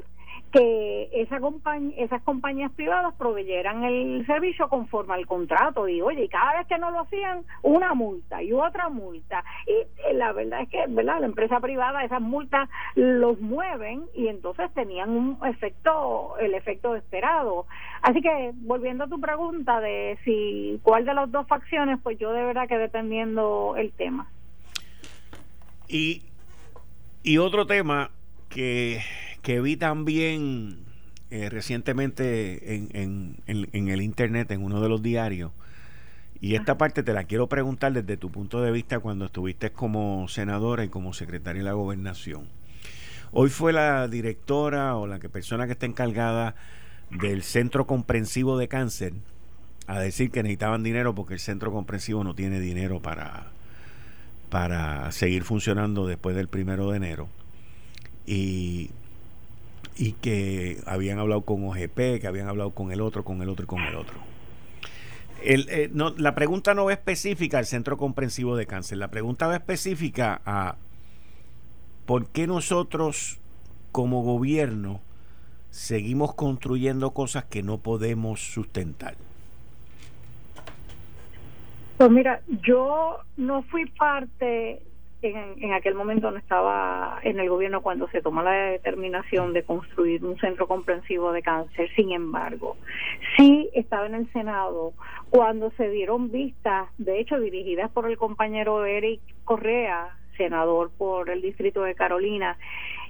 que 0.51 1.09
esa 1.13 1.39
compañía, 1.39 1.95
esas 1.97 2.21
compañías 2.23 2.71
privadas 2.71 3.13
proveyeran 3.15 3.83
el 3.83 4.25
servicio 4.25 4.67
conforme 4.67 5.13
al 5.13 5.27
contrato 5.27 5.88
y 5.88 6.01
oye, 6.01 6.23
y 6.23 6.29
cada 6.29 6.57
vez 6.57 6.67
que 6.67 6.77
no 6.77 6.91
lo 6.91 7.01
hacían, 7.01 7.43
una 7.62 7.93
multa 7.93 8.41
y 8.41 8.51
otra 8.53 8.89
multa. 8.89 9.43
Y, 9.67 9.71
eh, 9.71 10.13
la 10.13 10.31
verdad 10.33 10.62
es 10.62 10.69
que, 10.69 10.85
¿verdad? 10.88 11.19
La 11.19 11.27
empresa 11.27 11.59
privada 11.59 12.03
esas 12.03 12.21
multas 12.21 12.69
los 12.95 13.39
mueven 13.39 14.05
y 14.15 14.27
entonces 14.27 14.73
tenían 14.73 15.09
un 15.09 15.38
efecto, 15.47 16.35
el 16.39 16.53
efecto 16.53 16.95
esperado. 16.95 17.67
Así 18.01 18.21
que, 18.21 18.51
volviendo 18.55 19.03
a 19.03 19.07
tu 19.07 19.19
pregunta 19.19 19.79
de 19.79 20.17
si 20.23 20.79
cuál 20.83 21.05
de 21.05 21.13
las 21.13 21.31
dos 21.31 21.47
facciones, 21.47 21.99
pues 22.01 22.17
yo 22.17 22.31
de 22.33 22.43
verdad 22.43 22.67
que 22.67 22.77
dependiendo 22.77 23.75
el 23.77 23.91
tema. 23.91 24.29
Y, 25.88 26.23
y 27.23 27.38
otro 27.38 27.65
tema 27.65 28.12
que 28.49 28.99
que 29.41 29.62
vi 29.62 29.78
también 29.78 30.80
eh, 31.32 31.49
recientemente 31.49 32.75
en, 32.75 33.38
en, 33.45 33.88
el 33.89 34.02
internet, 34.02 34.52
en 34.52 34.63
uno 34.63 34.82
de 34.82 34.89
los 34.89 35.02
diarios, 35.02 35.52
y 36.41 36.56
esta 36.56 36.78
parte 36.78 37.04
te 37.04 37.13
la 37.13 37.25
quiero 37.25 37.47
preguntar 37.47 37.91
desde 37.91 38.17
tu 38.17 38.32
punto 38.32 38.62
de 38.62 38.71
vista 38.71 38.99
cuando 38.99 39.25
estuviste 39.25 39.71
como 39.71 40.28
senadora 40.30 40.84
y 40.86 40.89
como 40.89 41.13
secretaria 41.13 41.62
de 41.62 41.65
la 41.65 41.73
gobernación. 41.73 42.47
Hoy 43.32 43.49
fue 43.49 43.73
la 43.73 44.08
directora 44.08 44.95
o 44.95 45.06
la 45.06 45.19
que 45.19 45.30
persona 45.30 45.65
que 45.65 45.73
está 45.73 45.86
encargada 45.86 46.56
del 47.12 47.43
Centro 47.43 47.86
Comprensivo 47.86 48.58
de 48.58 48.67
Cáncer 48.67 49.13
a 49.86 49.99
decir 49.99 50.32
que 50.32 50.43
necesitaban 50.43 50.82
dinero 50.82 51.13
porque 51.13 51.34
el 51.34 51.39
Centro 51.39 51.71
Comprensivo 51.71 52.23
no 52.23 52.36
tiene 52.36 52.60
dinero 52.60 53.02
para, 53.02 53.47
para 54.49 55.12
seguir 55.12 55.43
funcionando 55.43 56.08
después 56.08 56.36
del 56.36 56.47
primero 56.47 56.89
de 56.89 56.97
enero. 56.97 57.28
Y 58.25 58.91
y 59.99 60.13
que 60.13 60.77
habían 60.85 61.19
hablado 61.19 61.41
con 61.41 61.67
OGP, 61.67 62.21
que 62.21 62.25
habían 62.25 62.47
hablado 62.47 62.71
con 62.71 62.93
el 62.93 63.01
otro, 63.01 63.25
con 63.25 63.41
el 63.41 63.49
otro 63.49 63.65
y 63.65 63.67
con 63.67 63.81
el 63.81 63.95
otro. 63.95 64.15
Eh, 65.41 65.91
la 66.17 66.35
pregunta 66.35 66.73
no 66.73 66.85
va 66.85 66.93
específica 66.93 67.57
al 67.57 67.65
Centro 67.65 67.97
Comprensivo 67.97 68.55
de 68.55 68.65
Cáncer, 68.65 68.97
la 68.97 69.09
pregunta 69.09 69.47
va 69.47 69.57
específica 69.57 70.41
a 70.45 70.77
por 72.05 72.29
qué 72.29 72.47
nosotros 72.47 73.39
como 73.91 74.23
gobierno 74.23 75.01
seguimos 75.69 76.33
construyendo 76.33 77.12
cosas 77.12 77.43
que 77.43 77.62
no 77.62 77.79
podemos 77.79 78.39
sustentar. 78.39 79.15
Pues 81.97 82.09
mira, 82.09 82.41
yo 82.47 83.17
no 83.35 83.63
fui 83.63 83.85
parte 83.85 84.81
en, 85.21 85.73
aquel 85.73 85.95
momento 85.95 86.32
no 86.32 86.38
estaba 86.38 87.19
en 87.23 87.39
el 87.39 87.49
gobierno 87.49 87.82
cuando 87.82 88.08
se 88.10 88.21
tomó 88.21 88.41
la 88.41 88.53
determinación 88.53 89.53
de 89.53 89.63
construir 89.63 90.23
un 90.23 90.38
centro 90.38 90.67
comprensivo 90.67 91.32
de 91.32 91.41
cáncer. 91.41 91.89
Sin 91.95 92.12
embargo, 92.12 92.77
sí 93.38 93.69
estaba 93.73 94.05
en 94.05 94.15
el 94.15 94.32
Senado 94.32 94.93
cuando 95.29 95.71
se 95.71 95.89
dieron 95.89 96.32
vistas, 96.32 96.88
de 96.97 97.19
hecho 97.19 97.39
dirigidas 97.39 97.91
por 97.91 98.10
el 98.10 98.17
compañero 98.17 98.86
Eric 98.86 99.21
Correa, 99.43 100.15
senador 100.38 100.89
por 100.97 101.29
el 101.29 101.41
distrito 101.41 101.82
de 101.82 101.95
Carolina, 101.95 102.58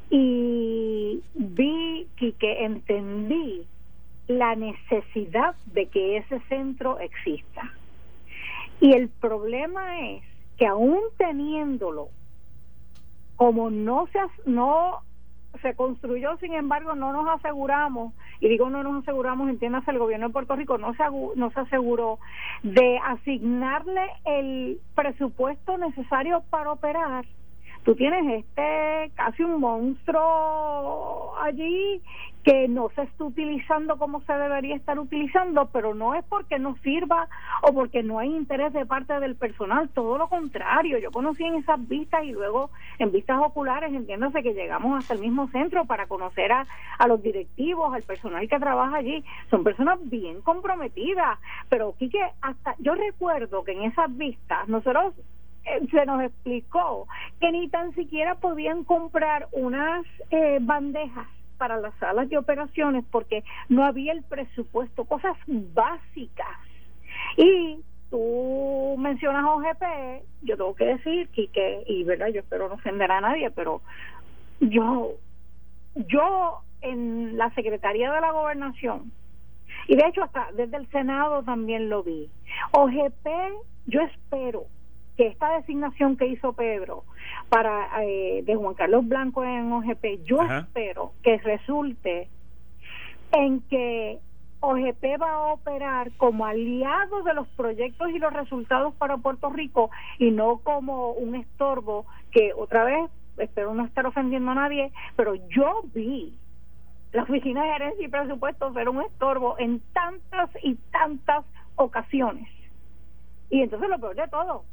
y 0.10 1.22
vi 1.36 2.08
y 2.19 2.32
que 2.34 2.65
entendí 2.65 3.67
la 4.28 4.56
necesidad 4.56 5.56
de 5.67 5.86
que 5.88 6.17
ese 6.17 6.39
centro 6.50 7.00
exista. 7.00 7.74
Y 8.82 8.93
el 8.93 9.10
problema 9.10 10.10
es 10.10 10.24
que 10.60 10.67
aún 10.67 11.00
teniéndolo, 11.17 12.10
como 13.38 13.69
no 13.69 14.08
se, 14.08 14.19
no 14.45 15.00
se 15.62 15.74
construyó, 15.74 16.38
sin 16.38 16.54
embargo, 16.54 16.95
no 16.95 17.13
nos 17.13 17.30
aseguramos, 17.30 18.13
y 18.41 18.50
digo 18.50 18.69
no 18.69 18.84
nos 18.84 19.04
aseguramos, 19.04 19.50
entiéndase, 19.50 19.91
el 19.91 20.00
gobierno 20.00 20.28
de 20.28 20.34
Puerto 20.34 20.58
Rico 20.58 20.78
no 20.78 20.93
se, 20.95 21.04
no 21.36 21.50
se 21.52 21.60
aseguró 21.62 22.19
de 22.62 23.00
asignarle 23.00 24.02
el 24.26 24.82
presupuesto 24.95 25.78
necesario 25.78 26.43
para 26.50 26.74
operar. 26.74 27.26
Tú 27.84 27.95
tienes 27.95 28.43
este 28.43 29.12
casi 29.15 29.43
un 29.43 29.62
monstruo 29.62 31.34
allí 31.41 32.02
que 32.43 32.67
no 32.67 32.89
se 32.95 33.02
está 33.04 33.25
utilizando 33.25 33.97
como 33.97 34.21
se 34.21 34.34
debería 34.34 34.75
estar 34.75 34.97
utilizando, 34.97 35.69
pero 35.73 35.93
no 35.93 36.15
es 36.15 36.23
porque 36.25 36.58
no 36.58 36.78
sirva 36.84 37.28
o 37.62 37.73
porque 37.73 38.02
no 38.02 38.19
hay 38.19 38.30
interés 38.34 38.71
de 38.73 38.86
parte 38.86 39.19
del 39.19 39.36
personal, 39.36 39.89
todo 39.89 40.17
lo 40.17 40.30
contrario. 40.30 40.99
Yo 40.99 41.12
conocí 41.12 41.43
en 41.43 41.56
esas 41.56 41.86
vistas 41.88 42.23
y 42.23 42.32
luego 42.32 42.69
en 42.97 43.12
vistas 43.12 43.39
oculares, 43.41 43.93
entiéndase 43.93 44.41
que 44.41 44.54
llegamos 44.54 44.97
hasta 44.97 45.15
el 45.15 45.19
mismo 45.19 45.49
centro 45.49 45.86
para 45.86 46.08
conocer 46.08 46.52
a, 46.52 46.65
a 46.97 47.08
los 47.08 47.21
directivos, 47.21 47.93
al 47.93 48.04
personal 48.04 48.47
que 48.47 48.60
trabaja 48.60 48.97
allí. 48.97 49.23
Son 49.49 49.63
personas 49.63 49.99
bien 50.10 50.41
comprometidas, 50.41 51.39
pero 51.67 51.93
Quique, 51.97 52.23
hasta 52.41 52.75
yo 52.80 52.95
recuerdo 52.95 53.63
que 53.63 53.73
en 53.73 53.84
esas 53.84 54.15
vistas 54.15 54.67
nosotros 54.69 55.13
eh, 55.65 55.88
se 55.91 56.06
nos 56.06 56.23
explicó 56.23 57.08
que 57.41 57.52
ni 57.52 57.67
tan 57.67 57.93
siquiera 57.95 58.36
podían 58.36 58.86
comprar 58.86 59.49
unas 59.52 60.06
eh, 60.32 60.60
bandejas 60.62 61.28
para 61.60 61.78
las 61.78 61.93
salas 62.00 62.30
de 62.30 62.38
operaciones 62.38 63.06
porque 63.12 63.43
no 63.67 63.86
había 63.86 64.13
el 64.13 64.24
presupuesto, 64.24 65.06
cosas 65.06 65.38
básicas. 65.45 66.58
Y 67.38 67.82
tú 68.10 68.95
mencionas 68.98 69.45
OGP, 69.45 70.24
yo 70.41 70.58
tengo 70.58 70.74
que 70.74 70.86
decir 70.86 71.30
que, 71.30 71.84
y 71.86 72.04
verdad, 72.06 72.28
yo 72.28 72.39
espero 72.39 72.67
no 72.67 72.76
ofender 72.76 73.12
a 73.12 73.22
nadie, 73.22 73.52
pero 73.52 73.82
yo, 74.60 75.12
yo 75.95 76.62
en 76.82 77.38
la 77.38 77.54
Secretaría 77.54 78.12
de 78.12 78.22
la 78.22 78.32
Gobernación, 78.32 79.12
y 79.88 79.95
de 79.95 80.08
hecho 80.08 80.24
hasta 80.24 80.52
desde 80.54 80.78
el 80.78 80.89
Senado 80.89 81.43
también 81.43 81.89
lo 81.89 82.04
vi, 82.04 82.30
OGP, 82.72 83.28
yo 83.86 84.02
espero 84.02 84.65
que 85.20 85.28
esta 85.28 85.50
designación 85.58 86.16
que 86.16 86.28
hizo 86.28 86.54
Pedro 86.54 87.04
para 87.50 88.06
eh, 88.06 88.42
de 88.46 88.56
Juan 88.56 88.74
Carlos 88.74 89.06
Blanco 89.06 89.44
en 89.44 89.70
OGP, 89.70 90.24
yo 90.24 90.42
espero 90.44 91.12
que 91.24 91.38
resulte 91.40 92.30
en 93.34 93.60
que 93.64 94.20
OGP 94.62 95.22
va 95.22 95.32
a 95.32 95.48
operar 95.48 96.14
como 96.16 96.46
aliado 96.46 97.22
de 97.24 97.34
los 97.34 97.50
proyectos 97.50 98.12
y 98.12 98.20
los 98.20 98.32
resultados 98.32 98.94
para 98.96 99.18
Puerto 99.18 99.50
Rico 99.50 99.92
y 100.20 100.32
no 100.32 100.60
como 100.60 101.12
un 101.12 101.36
estorbo 101.36 102.06
que 102.32 102.54
otra 102.54 102.86
vez, 102.86 103.12
espero 103.40 103.74
no 103.74 103.84
estar 103.84 104.06
ofendiendo 104.06 104.52
a 104.52 104.56
nadie, 104.56 104.94
pero 105.18 105.36
yo 105.36 105.82
vi 105.94 106.34
la 107.12 107.24
Oficina 107.24 107.66
de 107.66 107.74
Gerencia 107.74 108.06
y 108.06 108.08
Presupuestos 108.08 108.74
ser 108.74 108.88
un 108.88 109.02
estorbo 109.02 109.60
en 109.60 109.82
tantas 109.92 110.50
y 110.64 110.76
tantas 110.94 111.44
ocasiones. 111.76 112.48
Y 113.50 113.64
entonces 113.64 113.90
lo 113.90 114.00
peor 114.00 114.16
de 114.16 114.30
todo, 114.30 114.64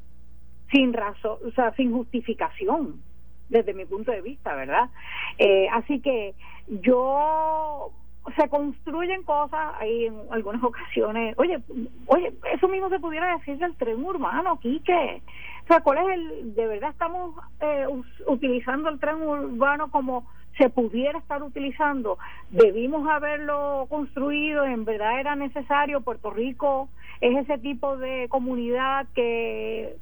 sin 0.71 0.93
razón, 0.93 1.39
o 1.47 1.51
sea, 1.53 1.73
sin 1.75 1.93
justificación, 1.93 3.01
desde 3.49 3.75
mi 3.75 3.85
punto 3.85 4.11
de 4.11 4.23
vista, 4.23 4.55
¿verdad? 4.55 4.91
Eh, 5.39 5.69
así 5.73 6.01
que 6.01 6.35
yo 6.69 7.93
se 8.35 8.49
construyen 8.49 9.23
cosas 9.23 9.75
ahí 9.79 10.07
en 10.07 10.21
algunas 10.31 10.63
ocasiones. 10.63 11.35
Oye, 11.39 11.61
oye, 12.07 12.33
eso 12.53 12.69
mismo 12.69 12.89
se 12.89 12.99
pudiera 12.99 13.37
decir 13.37 13.59
del 13.59 13.77
tren 13.77 14.05
urbano, 14.05 14.59
Quique. 14.59 15.23
O 15.65 15.67
sea, 15.69 15.81
¿cuál 15.81 15.99
es 15.99 16.15
el, 16.15 16.55
de 16.55 16.67
verdad 16.67 16.91
estamos 16.91 17.35
eh, 17.61 17.87
utilizando 18.27 18.89
el 18.89 18.99
tren 18.99 19.23
urbano 19.23 19.91
como 19.91 20.27
se 20.59 20.71
pudiera 20.71 21.19
estar 21.19 21.43
utilizando? 21.43 22.19
Debimos 22.51 23.09
haberlo 23.09 23.87
construido, 23.89 24.65
en 24.65 24.85
verdad 24.85 25.21
era 25.21 25.37
necesario. 25.37 26.01
Puerto 26.01 26.31
Rico 26.31 26.89
es 27.21 27.37
ese 27.37 27.59
tipo 27.59 27.97
de 27.97 28.29
comunidad 28.29 29.07
que 29.15 29.97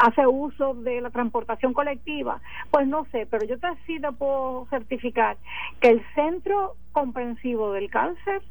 hace 0.00 0.26
uso 0.26 0.74
de 0.74 1.00
la 1.00 1.10
transportación 1.10 1.72
colectiva, 1.72 2.40
pues 2.70 2.86
no 2.86 3.06
sé, 3.12 3.26
pero 3.30 3.44
yo 3.46 3.58
te 3.58 3.68
sí 3.86 3.98
puedo 4.18 4.66
certificar 4.70 5.36
que 5.80 5.88
el 5.88 6.02
centro 6.14 6.74
comprensivo 6.92 7.72
del 7.72 7.90
cáncer, 7.90 8.42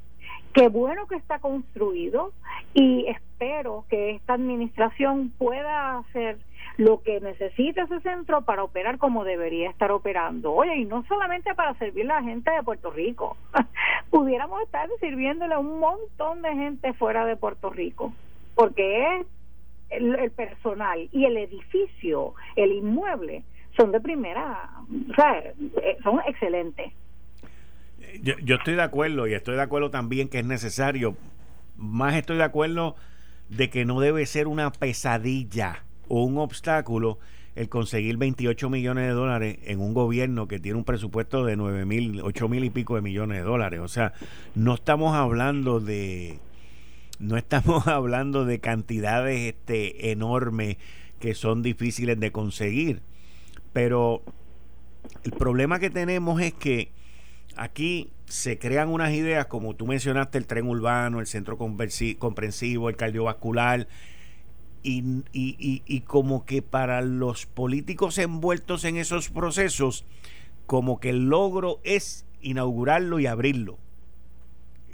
qué 0.54 0.70
bueno 0.70 1.08
que 1.08 1.16
está 1.16 1.40
construido 1.40 2.32
y 2.74 3.06
espero 3.08 3.86
que 3.90 4.12
esta 4.12 4.34
administración 4.34 5.32
pueda 5.38 5.98
hacer 5.98 6.38
lo 6.78 7.02
que 7.04 7.22
necesita 7.22 7.84
ese 7.84 8.02
centro 8.02 8.42
para 8.42 8.64
operar 8.64 8.98
como 8.98 9.24
debería 9.24 9.70
estar 9.70 9.92
operando. 9.92 10.54
Oye, 10.54 10.76
y 10.78 10.86
no 10.86 11.06
solamente 11.08 11.54
para 11.56 11.74
servir 11.76 12.10
a 12.12 12.16
la 12.16 12.24
gente 12.24 12.52
de 12.52 12.64
Puerto 12.64 12.92
Rico, 12.92 13.38
pudiéramos 14.10 14.62
estar 14.64 14.90
sirviéndole 15.00 15.54
a 15.54 15.60
un 15.60 15.80
montón 15.80 16.42
de 16.42 16.54
gente 16.54 16.94
fuera 16.94 17.26
de 17.26 17.38
Puerto 17.38 17.70
Rico, 17.70 18.14
porque 18.56 19.20
es 19.20 19.28
el, 19.90 20.32
personal 20.32 21.10
y 21.12 21.26
el 21.26 21.38
edificio, 21.38 22.34
el 22.56 22.72
inmueble, 22.72 23.44
son 23.78 23.92
de 23.92 24.00
primera, 24.00 24.70
o 25.12 25.16
sea, 25.16 25.40
eh, 25.40 25.98
son 26.04 26.20
excelentes. 26.28 26.94
Yo, 28.22 28.36
yo 28.44 28.56
estoy 28.56 28.76
de 28.76 28.84
acuerdo 28.84 29.28
y 29.28 29.34
estoy 29.34 29.56
de 29.56 29.62
acuerdo 29.62 29.90
también 29.90 30.30
que 30.30 30.40
es 30.40 30.46
necesario, 30.46 31.16
más 31.76 32.16
estoy 32.16 32.38
de 32.38 32.44
acuerdo 32.44 32.96
de 33.50 33.70
que 33.70 33.86
no 33.86 34.00
debe 34.00 34.26
ser 34.26 34.48
una 34.48 34.72
pesadilla 34.72 35.84
o 36.08 36.24
un 36.24 36.38
obstáculo 36.38 37.20
el 37.56 37.70
conseguir 37.70 38.18
28 38.18 38.70
millones 38.70 39.08
de 39.08 39.14
dólares 39.14 39.60
en 39.64 39.80
un 39.80 39.94
gobierno 39.94 40.48
que 40.48 40.60
tiene 40.60 40.78
un 40.78 40.84
presupuesto 40.84 41.46
de 41.46 41.56
9 41.56 41.86
mil, 41.86 42.22
8 42.22 42.50
mil 42.50 42.64
y 42.64 42.70
pico 42.70 42.96
de 42.96 43.02
millones 43.02 43.38
de 43.38 43.44
dólares. 43.44 43.80
O 43.80 43.88
sea, 43.88 44.14
no 44.56 44.74
estamos 44.74 45.16
hablando 45.16 45.80
de, 45.80 46.40
no 47.20 47.38
estamos 47.38 47.88
hablando 47.88 48.46
de 48.46 48.60
cantidades 48.60 49.54
este, 49.54 50.12
enormes 50.12 50.78
que 51.20 51.34
son 51.34 51.62
difíciles 51.62 52.20
de 52.20 52.32
conseguir. 52.32 53.02
Pero 53.74 54.24
el 55.24 55.32
problema 55.32 55.80
que 55.80 55.90
tenemos 55.90 56.42
es 56.42 56.54
que 56.54 56.92
aquí 57.56 58.10
se 58.26 58.58
crean 58.58 58.90
unas 58.90 59.14
ideas, 59.14 59.46
como 59.48 59.76
tú 59.76 59.86
mencionaste, 59.88 60.38
el 60.38 60.48
tren 60.48 60.68
urbano, 60.68 61.20
el 61.20 61.28
centro 61.28 61.58
comprensivo, 61.58 62.90
el 62.90 62.96
cardiovascular, 62.96 63.88
y, 64.84 65.24
y, 65.34 65.82
y, 65.84 66.02
como 66.02 66.46
que 66.46 66.62
para 66.62 67.02
los 67.02 67.48
políticos 67.48 68.20
envueltos 68.20 68.84
en 68.84 68.98
esos 68.98 69.30
procesos, 69.30 70.06
como 70.68 71.00
que 71.00 71.10
el 71.10 71.28
logro 71.28 71.80
es 71.84 72.26
inaugurarlo 72.42 73.20
y 73.20 73.26
abrirlo. 73.26 73.80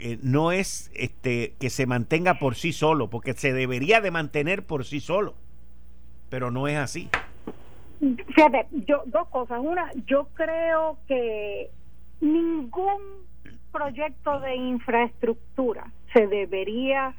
Eh, 0.04 0.18
no 0.20 0.50
es 0.50 0.90
este 0.96 1.54
que 1.60 1.70
se 1.70 1.86
mantenga 1.86 2.40
por 2.40 2.56
sí 2.56 2.72
solo, 2.72 3.08
porque 3.08 3.34
se 3.34 3.52
debería 3.52 4.00
de 4.00 4.10
mantener 4.10 4.66
por 4.66 4.84
sí 4.84 4.98
solo, 4.98 5.34
pero 6.28 6.50
no 6.50 6.66
es 6.66 6.76
así. 6.76 7.08
Fíjate, 8.00 8.66
yo, 8.84 9.04
dos 9.06 9.28
cosas. 9.28 9.60
Una, 9.62 9.92
yo 10.08 10.26
creo 10.34 10.98
que 11.06 11.70
ningún 12.20 12.98
proyecto 13.70 14.40
de 14.40 14.56
infraestructura 14.56 15.86
se 16.12 16.26
debería 16.26 17.14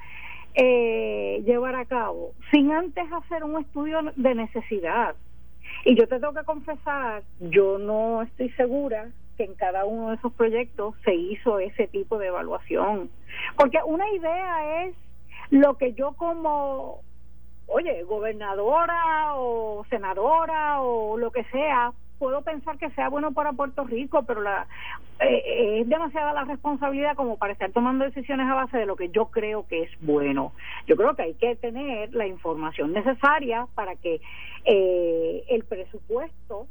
eh, 0.54 1.42
llevar 1.46 1.76
a 1.76 1.86
cabo 1.86 2.34
sin 2.52 2.74
antes 2.74 3.06
hacer 3.14 3.46
un 3.46 3.62
estudio 3.62 4.02
de 4.18 4.36
necesidad. 4.36 5.16
Y 5.86 5.96
yo 5.96 6.06
te 6.10 6.20
tengo 6.20 6.34
que 6.34 6.44
confesar, 6.44 7.24
yo 7.40 7.78
no 7.78 8.24
estoy 8.24 8.50
segura 8.58 9.08
que 9.38 9.44
en 9.44 9.56
cada 9.56 9.86
uno 9.86 10.10
de 10.10 10.16
esos 10.16 10.34
proyectos 10.34 10.96
se 11.04 11.14
hizo 11.16 11.60
ese 11.60 11.88
tipo 11.88 12.18
de 12.18 12.28
evaluación. 12.28 13.10
Porque 13.58 13.80
una 13.86 14.10
idea 14.14 14.86
es 14.86 14.96
lo 15.50 15.78
que 15.78 15.94
yo 15.94 16.14
como, 16.14 17.02
oye, 17.68 18.04
gobernadora 18.04 19.36
o 19.36 19.86
senadora 19.90 20.82
o 20.82 21.18
lo 21.18 21.32
que 21.32 21.44
sea, 21.46 21.94
puedo 22.20 22.42
pensar 22.42 22.78
que 22.78 22.90
sea 22.92 23.10
bueno 23.10 23.34
para 23.34 23.52
Puerto 23.54 23.84
Rico, 23.84 24.24
pero 24.24 24.42
la 24.42 24.66
eh, 25.20 25.82
es 25.82 25.90
demasiada 25.90 26.34
la 26.34 26.46
responsabilidad 26.46 27.16
como 27.16 27.38
para 27.38 27.54
estar 27.54 27.72
tomando 27.72 28.06
decisiones 28.06 28.48
a 28.48 28.54
base 28.54 28.78
de 28.78 28.86
lo 28.86 28.96
que 28.96 29.10
yo 29.10 29.26
creo 29.26 29.68
que 29.68 29.84
es 29.84 29.92
bueno. 30.02 30.54
Yo 30.88 30.96
creo 30.96 31.16
que 31.16 31.24
hay 31.24 31.34
que 31.34 31.56
tener 31.56 32.14
la 32.14 32.26
información 32.26 32.94
necesaria 32.94 33.68
para 33.76 33.96
que 33.96 34.22
eh, 34.66 35.44
el 35.50 35.66
presupuesto 35.66 36.68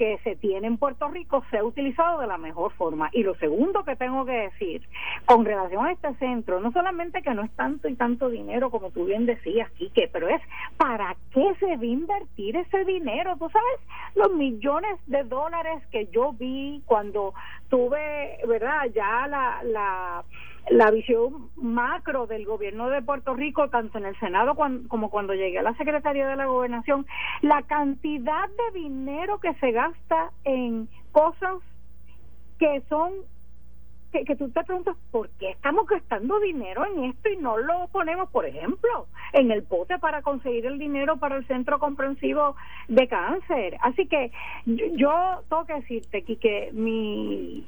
que 0.00 0.18
se 0.24 0.34
tiene 0.34 0.66
en 0.66 0.78
Puerto 0.78 1.08
Rico 1.08 1.44
sea 1.50 1.62
utilizado 1.62 2.22
de 2.22 2.26
la 2.26 2.38
mejor 2.38 2.72
forma. 2.72 3.10
Y 3.12 3.22
lo 3.22 3.34
segundo 3.34 3.84
que 3.84 3.96
tengo 3.96 4.24
que 4.24 4.32
decir 4.32 4.80
con 5.26 5.44
relación 5.44 5.84
a 5.84 5.92
este 5.92 6.14
centro, 6.14 6.58
no 6.58 6.72
solamente 6.72 7.20
que 7.20 7.34
no 7.34 7.42
es 7.42 7.50
tanto 7.50 7.86
y 7.86 7.96
tanto 7.96 8.30
dinero 8.30 8.70
como 8.70 8.90
tú 8.92 9.04
bien 9.04 9.26
decías, 9.26 9.70
Quique, 9.72 10.08
pero 10.10 10.26
es 10.30 10.40
para 10.78 11.14
qué 11.34 11.54
se 11.60 11.76
va 11.76 11.82
a 11.82 11.84
invertir 11.84 12.56
ese 12.56 12.82
dinero. 12.86 13.36
Tú 13.36 13.50
sabes 13.50 13.80
los 14.14 14.32
millones 14.32 14.98
de 15.06 15.22
dólares 15.24 15.82
que 15.92 16.06
yo 16.06 16.32
vi 16.32 16.82
cuando 16.86 17.34
tuve, 17.68 18.38
¿verdad? 18.48 18.86
Ya 18.94 19.26
la 19.26 20.24
la 20.70 20.90
visión 20.92 21.50
macro 21.56 22.26
del 22.26 22.46
gobierno 22.46 22.88
de 22.88 23.02
Puerto 23.02 23.34
Rico, 23.34 23.68
tanto 23.70 23.98
en 23.98 24.06
el 24.06 24.18
Senado 24.20 24.54
como 24.54 25.10
cuando 25.10 25.34
llegué 25.34 25.58
a 25.58 25.62
la 25.62 25.74
Secretaría 25.74 26.28
de 26.28 26.36
la 26.36 26.46
Gobernación, 26.46 27.06
la 27.42 27.62
cantidad 27.62 28.48
de 28.48 28.78
dinero 28.78 29.40
que 29.40 29.52
se 29.54 29.72
gasta 29.72 30.30
en 30.44 30.88
cosas 31.12 31.56
que 32.58 32.82
son 32.88 33.12
que, 34.12 34.24
que, 34.24 34.34
tú 34.34 34.50
te 34.50 34.64
preguntas 34.64 34.96
por 35.12 35.28
qué 35.38 35.50
estamos 35.50 35.86
gastando 35.86 36.40
dinero 36.40 36.84
en 36.84 37.04
esto 37.04 37.28
y 37.28 37.36
no 37.36 37.56
lo 37.58 37.86
ponemos, 37.92 38.28
por 38.30 38.44
ejemplo, 38.44 39.06
en 39.32 39.52
el 39.52 39.62
pote 39.62 40.00
para 40.00 40.20
conseguir 40.22 40.66
el 40.66 40.78
dinero 40.78 41.18
para 41.18 41.36
el 41.36 41.46
centro 41.46 41.78
comprensivo 41.78 42.56
de 42.88 43.06
cáncer. 43.06 43.76
Así 43.82 44.06
que 44.06 44.32
yo, 44.66 45.44
tengo 45.48 45.64
que 45.64 45.74
decirte 45.74 46.24
que 46.24 46.70
mi 46.72 47.64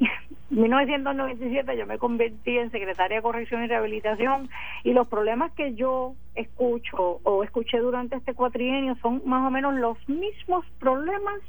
1997 0.53 1.77
yo 1.79 1.87
me 1.87 1.99
convertí 1.99 2.59
en 2.59 2.71
secretaria 2.71 3.17
de 3.17 3.23
corrección 3.23 3.65
y 3.65 3.69
rehabilitación 3.69 4.51
y 4.85 4.93
los 4.93 5.09
problemas 5.09 5.53
que 5.53 5.75
yo 5.75 6.15
escucho 6.35 7.21
o 7.23 7.43
escuché 7.43 7.79
durante 7.79 8.17
este 8.17 8.35
cuatrienio 8.35 8.95
son 9.01 9.23
más 9.25 9.47
o 9.47 9.51
menos 9.51 9.75
los 9.75 9.97
mismos 10.09 10.67
problemas 10.79 11.41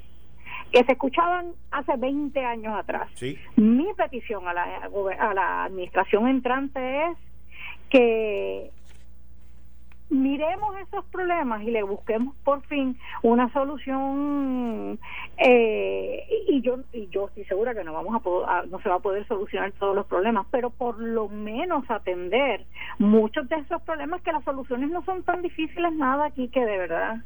que 0.72 0.84
se 0.86 0.94
escuchaban 0.94 1.52
hace 1.72 1.98
20 1.98 2.40
años 2.46 2.76
atrás. 2.76 3.10
Mi 3.58 3.94
petición 3.96 4.48
a 4.48 4.54
la, 4.54 4.90
a 5.20 5.34
la 5.34 5.66
administración 5.66 6.28
entrante 6.28 7.06
es 7.06 7.18
que 7.90 8.72
miremos 10.14 10.76
esos 10.80 11.04
problemas 11.06 11.64
y 11.64 11.72
le 11.72 11.84
busquemos 11.84 12.36
por 12.44 12.62
fin 12.68 12.98
una 13.22 13.52
solución 13.52 15.00
eh, 15.38 16.26
y 16.48 16.62
yo 16.62 16.80
y 16.94 17.08
yo 17.08 17.28
estoy 17.28 17.46
segura 17.46 17.74
que 17.74 17.84
no 17.84 17.94
vamos 17.94 18.16
a, 18.16 18.20
poder, 18.20 18.68
no 18.70 18.80
se 18.82 18.90
va 18.90 18.96
a 18.96 19.00
poder 19.00 19.28
solucionar 19.28 19.72
todos 19.74 19.96
los 19.96 20.06
problemas 20.06 20.46
pero 20.52 20.70
por 20.70 21.00
lo 21.00 21.28
menos 21.28 21.84
atender 21.90 22.66
muchos 23.00 23.50
de 23.50 23.58
esos 23.58 23.82
problemas 23.82 24.22
que 24.22 24.32
las 24.32 24.44
soluciones 24.44 24.90
no 24.90 25.04
son 25.04 25.24
tan 25.24 25.42
difíciles 25.42 25.94
nada 25.94 26.26
aquí 26.28 26.48
que 26.48 26.62
de 26.62 26.78
verdad. 26.78 27.18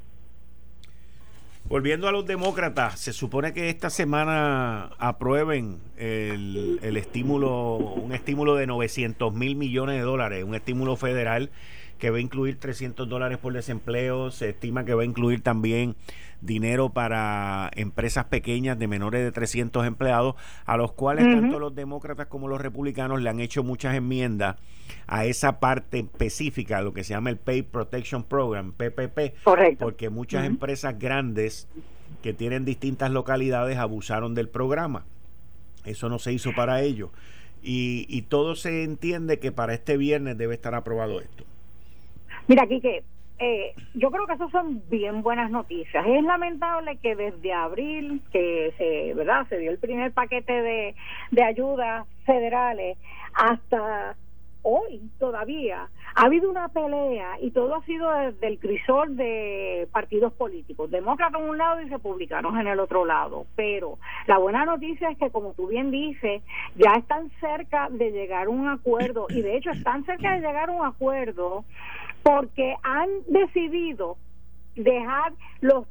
Volviendo 1.69 2.07
a 2.07 2.13
los 2.13 2.25
demócratas, 2.25 2.97
se 2.97 3.11
supone 3.11 3.51
que 3.51 3.69
esta 3.69 3.89
semana 3.89 4.91
aprueben 4.99 5.79
el, 5.97 6.79
el 6.81 6.95
estímulo, 6.95 7.75
un 7.75 8.13
estímulo 8.13 8.55
de 8.55 8.67
900 8.67 9.33
mil 9.33 9.57
millones 9.57 9.97
de 9.97 10.01
dólares, 10.01 10.45
un 10.45 10.55
estímulo 10.55 10.95
federal 10.95 11.49
que 11.97 12.09
va 12.09 12.17
a 12.17 12.21
incluir 12.21 12.59
300 12.59 13.07
dólares 13.09 13.37
por 13.37 13.53
desempleo, 13.53 14.31
se 14.31 14.49
estima 14.49 14.85
que 14.85 14.93
va 14.93 15.01
a 15.01 15.05
incluir 15.05 15.41
también 15.41 15.95
dinero 16.41 16.89
para 16.89 17.71
empresas 17.75 18.25
pequeñas 18.25 18.77
de 18.77 18.87
menores 18.87 19.23
de 19.23 19.31
300 19.31 19.85
empleados, 19.85 20.35
a 20.65 20.77
los 20.77 20.91
cuales 20.93 21.25
tanto 21.25 21.59
los 21.59 21.73
demócratas 21.73 22.27
como 22.27 22.47
los 22.47 22.61
republicanos 22.61 23.21
le 23.21 23.29
han 23.29 23.39
hecho 23.39 23.63
muchas 23.63 23.95
enmiendas 23.95 24.57
a 25.07 25.25
esa 25.25 25.59
parte 25.59 25.99
específica, 25.99 26.81
lo 26.81 26.93
que 26.93 27.03
se 27.03 27.13
llama 27.13 27.29
el 27.29 27.37
Pay 27.37 27.63
Protection 27.63 28.23
Program, 28.23 28.71
PPP, 28.71 29.43
Correcto. 29.43 29.85
porque 29.85 30.09
muchas 30.09 30.45
empresas 30.45 30.97
grandes 30.99 31.67
que 32.21 32.33
tienen 32.33 32.65
distintas 32.65 33.11
localidades 33.11 33.77
abusaron 33.77 34.35
del 34.35 34.49
programa. 34.49 35.05
Eso 35.85 36.09
no 36.09 36.19
se 36.19 36.33
hizo 36.33 36.53
para 36.53 36.81
ellos. 36.81 37.09
Y, 37.63 38.05
y 38.09 38.23
todo 38.23 38.55
se 38.55 38.83
entiende 38.83 39.39
que 39.39 39.51
para 39.51 39.73
este 39.73 39.97
viernes 39.97 40.37
debe 40.37 40.53
estar 40.53 40.75
aprobado 40.75 41.19
esto. 41.19 41.43
Mira, 42.47 42.63
aquí 42.63 42.79
que 42.79 43.03
eh, 43.39 43.73
yo 43.93 44.09
creo 44.09 44.25
que 44.25 44.33
eso 44.33 44.49
son 44.49 44.81
bien 44.89 45.21
buenas 45.21 45.51
noticias. 45.51 46.05
Es 46.07 46.23
lamentable 46.23 46.97
que 46.97 47.15
desde 47.15 47.53
abril, 47.53 48.21
que 48.31 48.73
se, 48.77 49.13
¿verdad? 49.13 49.45
se 49.49 49.57
dio 49.57 49.71
el 49.71 49.77
primer 49.77 50.11
paquete 50.11 50.53
de, 50.53 50.95
de 51.31 51.43
ayudas 51.43 52.07
federales, 52.25 52.97
hasta 53.33 54.15
hoy 54.63 55.01
todavía 55.19 55.87
ha 56.15 56.25
habido 56.25 56.49
una 56.49 56.67
pelea 56.69 57.37
y 57.41 57.51
todo 57.51 57.75
ha 57.75 57.85
sido 57.85 58.11
desde 58.11 58.47
el 58.47 58.59
crisol 58.59 59.15
de 59.15 59.87
partidos 59.91 60.33
políticos, 60.33 60.89
demócratas 60.89 61.39
en 61.39 61.49
un 61.49 61.57
lado 61.57 61.79
y 61.81 61.89
republicanos 61.89 62.59
en 62.59 62.67
el 62.67 62.79
otro 62.79 63.05
lado. 63.05 63.45
Pero 63.55 63.99
la 64.25 64.39
buena 64.39 64.65
noticia 64.65 65.09
es 65.09 65.17
que, 65.17 65.29
como 65.29 65.53
tú 65.53 65.67
bien 65.67 65.91
dices, 65.91 66.41
ya 66.75 66.93
están 66.93 67.29
cerca 67.39 67.87
de 67.91 68.11
llegar 68.11 68.47
a 68.47 68.49
un 68.49 68.67
acuerdo 68.67 69.27
y 69.29 69.41
de 69.41 69.57
hecho 69.57 69.69
están 69.69 70.05
cerca 70.05 70.33
de 70.33 70.39
llegar 70.39 70.69
a 70.69 70.73
un 70.73 70.85
acuerdo 70.85 71.63
porque 72.27 72.75
han 72.83 73.07
decidido 73.27 74.17
dejar 74.75 75.31
los 75.61 75.87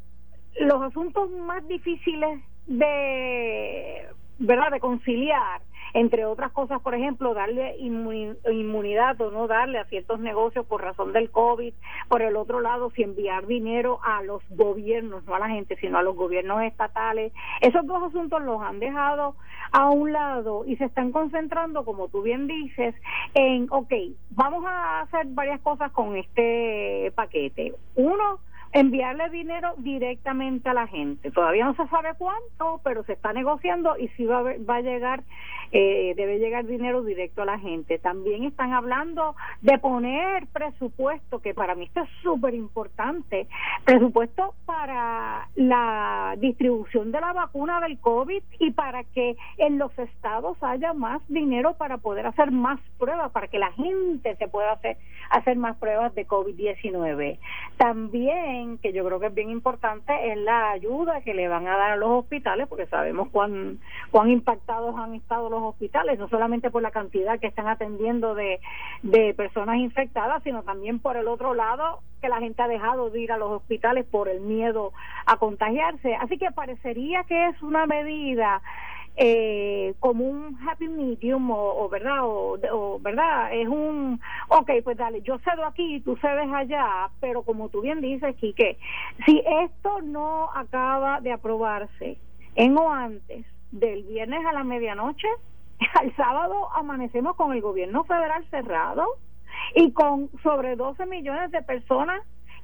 los 0.61 0.82
asuntos 0.82 1.30
más 1.30 1.66
difíciles 1.66 2.41
de 2.66 4.07
verdad 4.39 4.70
de 4.70 4.80
conciliar 4.80 5.62
entre 5.95 6.24
otras 6.26 6.53
cosas, 6.53 6.80
por 6.82 6.95
ejemplo, 6.95 7.34
darle 7.34 7.76
inmunidad 7.78 9.20
o 9.20 9.30
no 9.30 9.47
darle 9.47 9.78
a 9.78 9.84
ciertos 9.87 10.20
negocios 10.20 10.66
por 10.66 10.82
razón 10.82 11.12
del 11.12 11.30
COVID. 11.30 11.72
Por 12.09 12.22
el 12.22 12.37
otro 12.37 12.61
lado, 12.61 12.91
si 12.91 13.03
enviar 13.03 13.47
dinero 13.47 14.01
a 14.03 14.22
los 14.22 14.43
gobiernos, 14.51 15.24
no 15.24 15.34
a 15.34 15.39
la 15.39 15.49
gente, 15.49 15.76
sino 15.76 15.99
a 15.99 16.03
los 16.03 16.16
gobiernos 16.16 16.62
estatales. 16.62 17.32
Esos 17.61 17.87
dos 17.87 18.03
asuntos 18.03 18.43
los 18.43 18.61
han 18.62 18.78
dejado 18.78 19.37
a 19.72 19.91
un 19.91 20.12
lado 20.12 20.64
y 20.66 20.76
se 20.76 20.84
están 20.84 21.12
concentrando, 21.12 21.84
como 21.84 22.09
tú 22.09 22.22
bien 22.22 22.47
dices, 22.47 22.95
en, 23.34 23.66
ok, 23.70 23.93
vamos 24.30 24.64
a 24.66 25.01
hacer 25.01 25.26
varias 25.28 25.61
cosas 25.61 25.91
con 25.93 26.16
este 26.16 27.12
paquete. 27.14 27.74
Uno, 27.95 28.39
enviarle 28.77 29.31
dinero 29.31 29.72
directamente 29.79 30.68
a 30.68 30.74
la 30.74 30.87
gente. 30.87 31.31
Todavía 31.31 31.64
no 31.64 31.74
se 31.77 31.89
sabe 31.89 32.11
cuánto, 32.18 32.83
pero 32.85 33.05
se 33.05 33.14
está 33.14 33.33
negociando 33.33 33.97
y 33.97 34.09
si 34.09 34.27
va, 34.27 34.43
va 34.43 34.77
a 34.77 34.81
llegar, 34.83 35.22
eh, 35.72 36.12
debe 36.14 36.39
llegar 36.39 36.66
dinero 36.66 37.03
directo 37.03 37.41
a 37.41 37.47
la 37.47 37.59
gente. 37.59 37.99
También 37.99 38.45
están 38.45 38.74
hablando 38.74 39.35
de 39.62 39.79
poner 39.79 40.47
presupuesto, 40.49 41.41
que 41.41 41.55
para 41.55 41.74
mí 41.74 41.85
esto 41.85 42.03
es 42.03 42.11
súper 42.22 42.53
importante, 42.53 43.49
presupuesto 43.85 44.55
para 44.66 45.49
la 45.55 46.35
distribución 46.37 47.12
de 47.12 47.20
la 47.22 47.33
vacuna 47.33 47.81
del 47.81 47.99
COVID 47.99 48.43
y 48.59 48.72
para 48.72 49.05
que 49.05 49.37
en 49.57 49.79
los 49.79 49.99
estados 49.99 50.59
haya 50.62 50.93
más 50.93 51.22
dinero 51.29 51.79
para 51.79 51.97
poder 51.97 52.27
hacer 52.27 52.51
más 52.51 52.79
pruebas, 52.99 53.33
para 53.33 53.49
que 53.49 53.59
la 53.59 53.72
gente 53.72 54.37
se 54.37 54.49
pueda 54.49 54.72
hacer, 54.72 54.99
hacer 55.31 55.57
más 55.57 55.79
pruebas 55.79 56.14
de 56.14 56.27
COVID-19. 56.27 57.39
También 57.79 58.65
que 58.82 58.92
yo 58.92 59.04
creo 59.04 59.20
que 59.20 59.26
es 59.26 59.34
bien 59.34 59.50
importante 59.50 60.12
es 60.30 60.38
la 60.38 60.70
ayuda 60.70 61.20
que 61.22 61.34
le 61.34 61.48
van 61.48 61.66
a 61.66 61.76
dar 61.76 61.92
a 61.92 61.96
los 61.96 62.10
hospitales, 62.10 62.66
porque 62.68 62.86
sabemos 62.86 63.28
cuán, 63.30 63.78
cuán 64.10 64.30
impactados 64.30 64.96
han 64.96 65.14
estado 65.14 65.48
los 65.50 65.62
hospitales, 65.62 66.18
no 66.18 66.28
solamente 66.28 66.70
por 66.70 66.82
la 66.82 66.90
cantidad 66.90 67.38
que 67.38 67.46
están 67.46 67.68
atendiendo 67.68 68.34
de, 68.34 68.60
de 69.02 69.34
personas 69.34 69.76
infectadas, 69.76 70.42
sino 70.42 70.62
también 70.62 70.98
por 70.98 71.16
el 71.16 71.28
otro 71.28 71.54
lado, 71.54 72.00
que 72.20 72.28
la 72.28 72.38
gente 72.38 72.62
ha 72.62 72.68
dejado 72.68 73.10
de 73.10 73.20
ir 73.20 73.32
a 73.32 73.38
los 73.38 73.50
hospitales 73.50 74.04
por 74.04 74.28
el 74.28 74.40
miedo 74.40 74.92
a 75.26 75.36
contagiarse. 75.36 76.14
Así 76.16 76.38
que 76.38 76.50
parecería 76.50 77.24
que 77.24 77.48
es 77.48 77.62
una 77.62 77.86
medida 77.86 78.62
eh, 79.16 79.94
como 79.98 80.24
un 80.24 80.58
happy 80.68 80.88
medium 80.88 81.50
o, 81.50 81.88
verdad 81.88 82.18
o, 82.22 82.98
verdad 83.00 83.52
es 83.54 83.66
un 83.66 84.20
ok 84.48 84.70
pues 84.84 84.96
dale 84.96 85.22
yo 85.22 85.38
cedo 85.38 85.64
aquí 85.64 86.00
tú 86.00 86.16
cedes 86.16 86.52
allá 86.52 87.08
pero 87.20 87.42
como 87.42 87.68
tú 87.70 87.80
bien 87.80 88.00
dices 88.00 88.36
Quique 88.36 88.78
si 89.24 89.42
esto 89.64 90.02
no 90.02 90.50
acaba 90.54 91.20
de 91.20 91.32
aprobarse 91.32 92.18
en 92.56 92.76
o 92.76 92.92
antes 92.92 93.46
del 93.70 94.02
viernes 94.04 94.44
a 94.44 94.52
la 94.52 94.64
medianoche 94.64 95.28
al 95.94 96.14
sábado 96.16 96.68
amanecemos 96.74 97.36
con 97.36 97.52
el 97.52 97.62
gobierno 97.62 98.04
federal 98.04 98.44
cerrado 98.50 99.06
y 99.74 99.92
con 99.92 100.30
sobre 100.42 100.76
12 100.76 101.06
millones 101.06 101.50
de 101.50 101.62
personas 101.62 102.20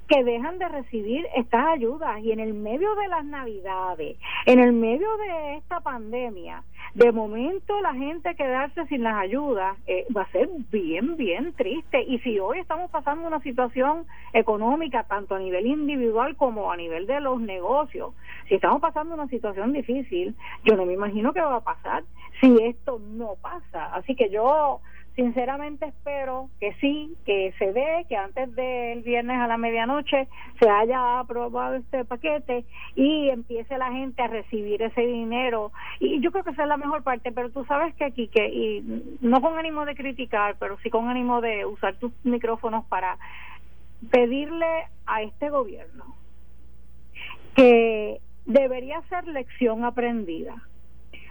que 0.07 0.23
dejan 0.23 0.59
de 0.59 0.67
recibir 0.67 1.27
estas 1.35 1.65
ayudas 1.67 2.19
y 2.21 2.31
en 2.31 2.39
el 2.39 2.53
medio 2.53 2.93
de 2.95 3.07
las 3.07 3.25
navidades, 3.25 4.17
en 4.45 4.59
el 4.59 4.73
medio 4.73 5.07
de 5.17 5.57
esta 5.57 5.79
pandemia, 5.79 6.63
de 6.93 7.11
momento 7.11 7.81
la 7.81 7.93
gente 7.93 8.35
quedarse 8.35 8.85
sin 8.85 9.03
las 9.03 9.15
ayudas 9.15 9.77
eh, 9.87 10.05
va 10.15 10.23
a 10.23 10.31
ser 10.31 10.47
bien, 10.71 11.17
bien 11.17 11.53
triste. 11.53 12.03
Y 12.03 12.19
si 12.19 12.37
hoy 12.39 12.59
estamos 12.59 12.91
pasando 12.91 13.27
una 13.27 13.39
situación 13.39 14.05
económica, 14.33 15.03
tanto 15.03 15.35
a 15.35 15.39
nivel 15.39 15.65
individual 15.65 16.35
como 16.35 16.71
a 16.71 16.77
nivel 16.77 17.07
de 17.07 17.19
los 17.19 17.41
negocios, 17.41 18.13
si 18.47 18.55
estamos 18.55 18.79
pasando 18.79 19.15
una 19.15 19.27
situación 19.27 19.73
difícil, 19.73 20.35
yo 20.63 20.75
no 20.75 20.85
me 20.85 20.93
imagino 20.93 21.33
qué 21.33 21.41
va 21.41 21.55
a 21.55 21.61
pasar 21.61 22.03
si 22.39 22.57
esto 22.63 22.99
no 22.99 23.35
pasa. 23.41 23.95
Así 23.95 24.15
que 24.15 24.29
yo 24.29 24.81
Sinceramente 25.15 25.85
espero 25.85 26.49
que 26.59 26.73
sí, 26.81 27.15
que 27.23 27.53
se 27.59 27.71
dé, 27.71 28.05
que 28.09 28.15
antes 28.15 28.53
del 28.55 29.03
viernes 29.03 29.37
a 29.37 29.47
la 29.47 29.57
medianoche 29.57 30.27
se 30.59 30.67
haya 30.67 31.19
aprobado 31.19 31.75
este 31.75 32.03
paquete 32.03 32.65
y 32.95 33.29
empiece 33.29 33.77
la 33.77 33.91
gente 33.91 34.23
a 34.23 34.27
recibir 34.27 34.81
ese 34.81 35.01
dinero. 35.01 35.71
Y 35.99 36.19
yo 36.19 36.31
creo 36.31 36.43
que 36.43 36.49
esa 36.49 36.63
es 36.63 36.67
la 36.67 36.77
mejor 36.77 37.03
parte, 37.03 37.31
pero 37.31 37.51
tú 37.51 37.63
sabes 37.65 37.93
que 37.93 38.05
aquí, 38.05 38.27
que, 38.27 38.47
y 38.47 39.17
no 39.21 39.39
con 39.39 39.59
ánimo 39.59 39.85
de 39.85 39.95
criticar, 39.95 40.55
pero 40.59 40.79
sí 40.79 40.89
con 40.89 41.07
ánimo 41.07 41.41
de 41.41 41.63
usar 41.67 41.95
tus 41.97 42.11
micrófonos 42.23 42.83
para 42.85 43.19
pedirle 44.09 44.87
a 45.05 45.21
este 45.21 45.51
gobierno 45.51 46.05
que 47.55 48.19
debería 48.45 48.99
ser 49.09 49.27
lección 49.27 49.85
aprendida. 49.85 50.55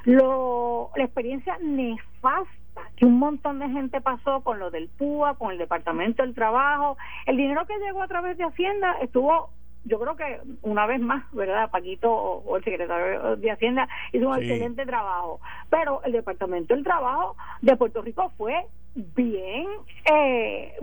Lo, 0.04 0.90
la 0.94 1.04
experiencia 1.04 1.58
nefasta 1.60 2.61
que 2.96 3.04
un 3.04 3.18
montón 3.18 3.58
de 3.58 3.68
gente 3.68 4.00
pasó 4.00 4.40
con 4.42 4.58
lo 4.58 4.70
del 4.70 4.88
PUA, 4.88 5.34
con 5.34 5.52
el 5.52 5.58
Departamento 5.58 6.22
del 6.22 6.34
Trabajo. 6.34 6.96
El 7.26 7.36
dinero 7.36 7.66
que 7.66 7.78
llegó 7.78 8.02
a 8.02 8.08
través 8.08 8.36
de 8.38 8.44
Hacienda 8.44 8.96
estuvo 9.00 9.50
yo 9.84 9.98
creo 9.98 10.14
que 10.14 10.40
una 10.62 10.86
vez 10.86 11.00
más, 11.00 11.24
¿verdad? 11.32 11.68
Paquito 11.70 12.08
o 12.12 12.56
el 12.56 12.62
secretario 12.62 13.36
de 13.36 13.50
Hacienda 13.50 13.88
hizo 14.12 14.28
un 14.28 14.38
excelente 14.38 14.86
trabajo, 14.86 15.40
pero 15.70 16.00
el 16.04 16.12
Departamento 16.12 16.74
del 16.74 16.84
Trabajo 16.84 17.36
de 17.62 17.76
Puerto 17.76 18.00
Rico 18.00 18.30
fue 18.36 18.64
bien 18.94 19.66
eh, 20.04 20.76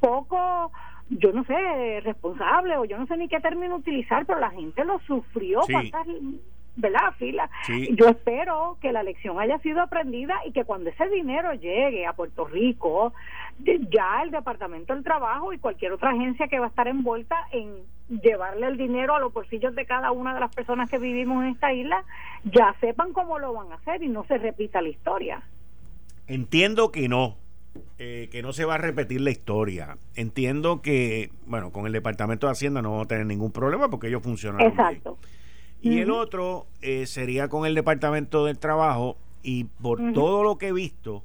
poco 0.00 0.72
yo 1.10 1.32
no 1.32 1.44
sé, 1.44 2.00
responsable 2.02 2.76
o 2.76 2.84
yo 2.84 2.98
no 2.98 3.06
sé 3.06 3.16
ni 3.16 3.28
qué 3.28 3.40
término 3.40 3.76
utilizar, 3.76 4.26
pero 4.26 4.40
la 4.40 4.50
gente 4.50 4.84
lo 4.84 4.98
sufrió. 5.00 5.60
¿Verdad? 6.78 7.12
Fila. 7.18 7.50
Yo 7.90 8.08
espero 8.08 8.78
que 8.80 8.92
la 8.92 9.02
lección 9.02 9.38
haya 9.40 9.58
sido 9.58 9.82
aprendida 9.82 10.34
y 10.46 10.52
que 10.52 10.64
cuando 10.64 10.90
ese 10.90 11.08
dinero 11.08 11.52
llegue 11.54 12.06
a 12.06 12.12
Puerto 12.12 12.46
Rico, 12.46 13.12
ya 13.58 14.22
el 14.22 14.30
Departamento 14.30 14.94
del 14.94 15.02
Trabajo 15.02 15.52
y 15.52 15.58
cualquier 15.58 15.92
otra 15.92 16.10
agencia 16.10 16.46
que 16.46 16.58
va 16.58 16.66
a 16.66 16.68
estar 16.68 16.86
envuelta 16.86 17.36
en 17.52 17.74
llevarle 18.22 18.68
el 18.68 18.76
dinero 18.76 19.14
a 19.14 19.20
los 19.20 19.32
bolsillos 19.32 19.74
de 19.74 19.84
cada 19.86 20.12
una 20.12 20.34
de 20.34 20.40
las 20.40 20.54
personas 20.54 20.88
que 20.88 20.98
vivimos 20.98 21.44
en 21.44 21.50
esta 21.50 21.72
isla, 21.72 22.04
ya 22.44 22.74
sepan 22.80 23.12
cómo 23.12 23.38
lo 23.38 23.52
van 23.52 23.72
a 23.72 23.74
hacer 23.74 24.02
y 24.02 24.08
no 24.08 24.24
se 24.24 24.38
repita 24.38 24.80
la 24.80 24.88
historia. 24.88 25.42
Entiendo 26.28 26.92
que 26.92 27.08
no, 27.08 27.36
eh, 27.98 28.28
que 28.30 28.42
no 28.42 28.52
se 28.52 28.64
va 28.64 28.76
a 28.76 28.78
repetir 28.78 29.20
la 29.20 29.30
historia. 29.30 29.98
Entiendo 30.14 30.80
que, 30.80 31.30
bueno, 31.46 31.72
con 31.72 31.86
el 31.86 31.92
Departamento 31.92 32.46
de 32.46 32.52
Hacienda 32.52 32.82
no 32.82 32.92
vamos 32.92 33.06
a 33.06 33.08
tener 33.08 33.26
ningún 33.26 33.50
problema 33.50 33.90
porque 33.90 34.06
ellos 34.06 34.22
funcionan. 34.22 34.60
Exacto. 34.60 35.18
Y 35.80 35.98
el 36.00 36.10
otro 36.10 36.66
eh, 36.82 37.06
sería 37.06 37.48
con 37.48 37.66
el 37.66 37.74
Departamento 37.74 38.44
del 38.44 38.58
Trabajo. 38.58 39.16
Y 39.42 39.64
por 39.64 40.12
todo 40.12 40.42
lo 40.42 40.58
que 40.58 40.68
he 40.68 40.72
visto, 40.72 41.22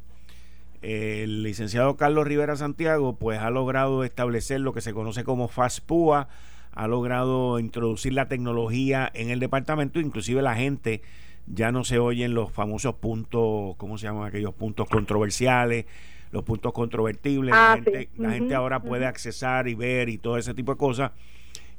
el 0.82 1.44
licenciado 1.44 1.98
Carlos 1.98 2.28
Rivera 2.28 2.56
Santiago 2.56 3.16
pues 3.16 3.40
ha 3.40 3.50
logrado 3.50 4.04
establecer 4.04 4.62
lo 4.62 4.74
que 4.74 4.82
se 4.82 4.94
conoce 4.94 5.24
como 5.24 5.48
FASPUA, 5.48 6.28
ha 6.72 6.88
logrado 6.88 7.60
introducir 7.60 8.14
la 8.14 8.28
tecnología 8.28 9.10
en 9.14 9.30
el 9.30 9.40
departamento, 9.40 10.00
inclusive 10.00 10.42
la 10.42 10.56
gente 10.56 11.02
ya 11.48 11.72
no 11.72 11.84
se 11.84 12.00
oyen 12.00 12.34
los 12.34 12.52
famosos 12.52 12.96
puntos, 12.96 13.76
¿cómo 13.78 13.98
se 13.98 14.06
llaman 14.06 14.28
aquellos 14.28 14.54
puntos 14.54 14.88
controversiales? 14.88 15.86
los 16.34 16.44
puntos 16.44 16.74
controvertibles, 16.74 17.52
la, 17.52 17.74
ah, 17.74 17.76
gente, 17.76 18.10
la 18.18 18.32
gente 18.32 18.56
ahora 18.56 18.82
puede 18.82 19.06
accesar 19.06 19.68
y 19.68 19.76
ver 19.76 20.10
y 20.10 20.18
todo 20.18 20.38
ese 20.38 20.56
tipo 20.56 20.72
de 20.72 20.78
cosas 20.80 21.12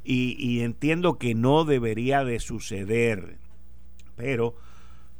y, 0.04 0.60
entiendo 0.60 1.18
que 1.18 1.34
no 1.34 1.64
debería 1.64 2.24
de 2.24 2.38
suceder. 2.38 3.38
Pero, 4.16 4.54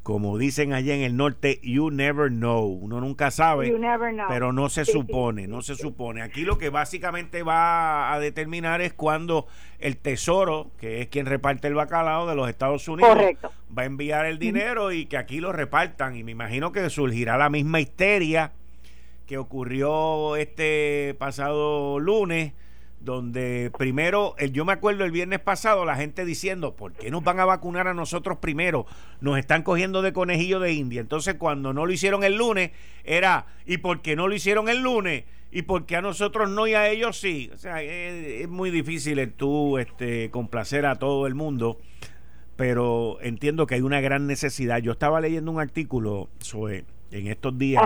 como 0.02 0.36
dicen 0.36 0.74
allá 0.74 0.94
en 0.94 1.00
el 1.00 1.16
norte, 1.16 1.58
you 1.62 1.90
never 1.90 2.28
know. 2.28 2.66
Uno 2.66 3.00
nunca 3.00 3.30
sabe, 3.30 3.74
pero 4.28 4.52
no 4.52 4.68
se 4.68 4.84
supone, 4.84 5.46
no 5.48 5.62
se 5.62 5.74
supone. 5.74 6.20
Aquí 6.20 6.42
lo 6.42 6.58
que 6.58 6.68
básicamente 6.68 7.42
va 7.42 8.12
a 8.12 8.20
determinar 8.20 8.82
es 8.82 8.92
cuando 8.92 9.46
el 9.78 9.96
Tesoro, 9.96 10.70
que 10.78 11.00
es 11.00 11.08
quien 11.08 11.24
reparte 11.24 11.66
el 11.66 11.74
bacalao 11.74 12.26
de 12.26 12.34
los 12.34 12.48
Estados 12.48 12.86
Unidos, 12.86 13.18
va 13.76 13.82
a 13.82 13.86
enviar 13.86 14.26
el 14.26 14.38
dinero 14.38 14.92
y 14.92 15.06
que 15.06 15.16
aquí 15.16 15.40
lo 15.40 15.52
repartan. 15.52 16.14
Y 16.16 16.24
me 16.24 16.32
imagino 16.32 16.72
que 16.72 16.90
surgirá 16.90 17.38
la 17.38 17.48
misma 17.48 17.80
histeria 17.80 18.52
que 19.26 19.38
ocurrió 19.38 20.36
este 20.36 21.16
pasado 21.18 21.98
lunes 21.98 22.52
donde 23.04 23.70
primero, 23.76 24.34
el, 24.38 24.52
yo 24.52 24.64
me 24.64 24.72
acuerdo 24.72 25.04
el 25.04 25.10
viernes 25.10 25.40
pasado, 25.40 25.84
la 25.84 25.96
gente 25.96 26.24
diciendo, 26.24 26.74
¿por 26.74 26.92
qué 26.94 27.10
nos 27.10 27.22
van 27.22 27.38
a 27.38 27.44
vacunar 27.44 27.86
a 27.86 27.94
nosotros 27.94 28.38
primero? 28.38 28.86
Nos 29.20 29.38
están 29.38 29.62
cogiendo 29.62 30.00
de 30.02 30.12
conejillo 30.12 30.58
de 30.58 30.72
India. 30.72 31.00
Entonces, 31.00 31.34
cuando 31.34 31.72
no 31.72 31.86
lo 31.86 31.92
hicieron 31.92 32.24
el 32.24 32.36
lunes, 32.36 32.70
era, 33.04 33.46
¿y 33.66 33.78
por 33.78 34.00
qué 34.00 34.16
no 34.16 34.26
lo 34.26 34.34
hicieron 34.34 34.68
el 34.68 34.82
lunes? 34.82 35.24
¿Y 35.52 35.62
por 35.62 35.86
qué 35.86 35.96
a 35.96 36.02
nosotros 36.02 36.50
no 36.50 36.66
y 36.66 36.74
a 36.74 36.88
ellos 36.88 37.20
sí? 37.20 37.50
O 37.52 37.58
sea, 37.58 37.82
es, 37.82 38.48
muy 38.48 38.70
difícil 38.70 39.18
el 39.18 39.32
tú 39.32 39.78
este, 39.78 40.30
complacer 40.30 40.86
a 40.86 40.96
todo 40.96 41.26
el 41.26 41.34
mundo, 41.34 41.78
pero 42.56 43.18
entiendo 43.20 43.66
que 43.66 43.76
hay 43.76 43.82
una 43.82 44.00
gran 44.00 44.26
necesidad. 44.26 44.78
Yo 44.78 44.92
estaba 44.92 45.20
leyendo 45.20 45.52
un 45.52 45.60
artículo 45.60 46.28
sobre, 46.38 46.84
en 47.12 47.28
estos 47.28 47.56
días 47.56 47.82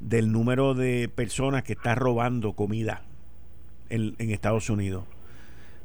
del 0.00 0.32
número 0.32 0.74
de 0.74 1.08
personas 1.08 1.62
que 1.62 1.74
están 1.74 1.96
robando 1.96 2.52
comida 2.52 3.04
en, 3.90 4.14
Estados 4.18 4.70
Unidos. 4.70 5.04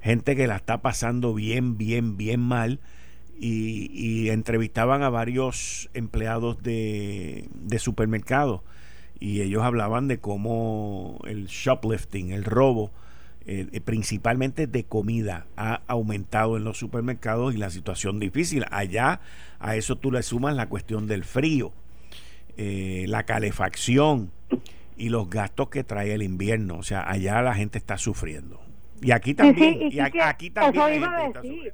Gente 0.01 0.35
que 0.35 0.47
la 0.47 0.55
está 0.55 0.81
pasando 0.81 1.33
bien, 1.33 1.77
bien, 1.77 2.17
bien 2.17 2.39
mal 2.39 2.79
y, 3.37 4.29
entrevistaban 4.29 5.03
a 5.03 5.09
varios 5.09 5.89
empleados 5.93 6.61
de, 6.63 7.49
de 7.53 7.79
supermercados 7.79 8.61
y 9.19 9.41
ellos 9.41 9.63
hablaban 9.63 10.07
de 10.07 10.19
cómo 10.19 11.19
el 11.25 11.47
shoplifting, 11.47 12.31
el 12.31 12.45
robo, 12.45 12.91
eh, 13.45 13.67
eh, 13.71 13.81
principalmente 13.81 14.67
de 14.67 14.83
comida, 14.83 15.47
ha 15.57 15.81
aumentado 15.87 16.55
en 16.55 16.63
los 16.63 16.77
supermercados 16.77 17.53
y 17.53 17.57
la 17.57 17.69
situación 17.69 18.19
difícil. 18.19 18.65
Allá 18.71 19.21
a 19.59 19.75
eso 19.75 19.97
tú 19.97 20.11
le 20.11 20.23
sumas 20.23 20.55
la 20.55 20.69
cuestión 20.69 21.07
del 21.07 21.23
frío, 21.23 21.73
eh, 22.57 23.05
la 23.07 23.23
calefacción 23.23 24.31
y 24.99 25.09
los 25.09 25.29
gastos 25.29 25.69
que 25.69 25.83
trae 25.83 26.13
el 26.13 26.21
invierno. 26.21 26.77
O 26.77 26.83
sea, 26.83 27.09
allá 27.09 27.41
la 27.41 27.55
gente 27.55 27.77
está 27.77 27.97
sufriendo. 27.97 28.59
Y 29.01 29.11
aquí 29.11 29.33
también. 29.33 29.91
y, 29.91 29.99
aquí, 29.99 30.19
también. 30.51 31.73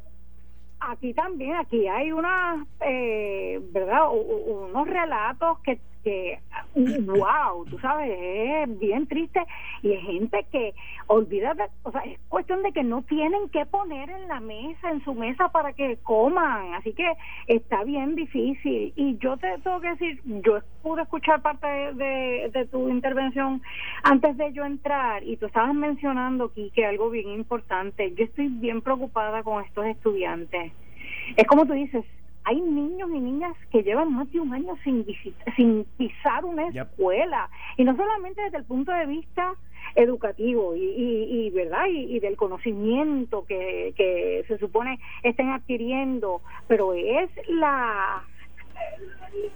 aquí 0.80 1.13
también, 1.13 1.55
aquí 1.55 1.88
hay 1.88 2.11
una, 2.11 2.65
¿verdad? 2.80 4.09
unos 4.11 4.88
relatos 4.88 5.59
que 5.59 5.80
que, 6.06 6.39
wow, 6.76 7.66
tú 7.66 7.80
sabes, 7.80 8.10
es 8.16 8.80
bien 8.80 9.08
triste 9.08 9.41
y 9.82 9.93
es 9.93 10.03
gente 10.03 10.45
que, 10.51 10.74
olvídate, 11.08 11.64
o 11.82 11.91
sea, 11.91 12.01
es 12.01 12.20
cuestión 12.30 12.62
de 12.62 12.72
que 12.72 12.84
no 12.84 13.01
tienen 13.01 13.49
que 13.49 13.66
poner 13.66 14.10
en 14.12 14.28
la 14.28 14.39
mesa, 14.39 14.91
en 14.91 15.03
su 15.03 15.16
mesa 15.16 15.49
para 15.49 15.74
que 15.74 15.97
coman, 16.03 16.76
así 16.76 16.93
que 16.93 17.12
está 17.47 17.84
bien 17.84 18.16
difícil. 18.16 18.93
Y 18.95 19.18
yo 19.18 19.36
te 19.38 19.58
tengo 19.64 19.82
que 19.82 19.89
decir, 19.89 20.22
yo 20.24 20.60
pude 20.84 21.01
escuchar 21.01 21.41
parte 21.41 21.68
de, 21.68 22.51
de, 22.53 22.66
tu 22.68 22.88
intervención 22.89 23.64
antes 24.03 24.38
de 24.38 24.53
yo 24.53 24.64
entrar 24.64 25.24
y 25.24 25.38
tú 25.38 25.47
estabas 25.47 25.74
mencionando, 25.74 26.53
que 26.53 26.86
algo 26.86 27.10
bien 27.10 27.30
importante. 27.30 28.14
Yo 28.14 28.26
estoy 28.26 28.49
bien 28.49 28.82
preocupada 28.82 29.41
con 29.41 29.64
estos 29.64 29.86
estudiantes. 29.88 30.72
Es 31.36 31.47
como 31.47 31.66
tú 31.66 31.74
dices, 31.74 32.06
hay 32.45 32.61
niños 32.61 33.09
y 33.11 33.19
niñas 33.19 33.55
que 33.71 33.83
llevan 33.83 34.13
más 34.13 34.31
de 34.31 34.39
un 34.39 34.53
año 34.53 34.75
sin, 34.83 35.05
sin 35.55 35.83
pisar 35.97 36.45
una 36.45 36.67
escuela. 36.67 37.49
Y 37.77 37.83
no 37.83 37.95
solamente 37.95 38.41
desde 38.41 38.59
el 38.59 38.65
punto 38.65 38.91
de 38.91 39.07
vista 39.07 39.55
educativo 39.95 40.75
y, 40.75 40.81
y, 40.81 41.49
verdad 41.51 41.85
y, 41.89 42.19
del 42.19 42.35
conocimiento 42.35 43.45
que, 43.45 43.93
que 43.95 44.43
se 44.47 44.57
supone 44.57 44.99
estén 45.23 45.49
adquiriendo 45.49 46.41
pero 46.67 46.93
es 46.93 47.29
la 47.47 48.23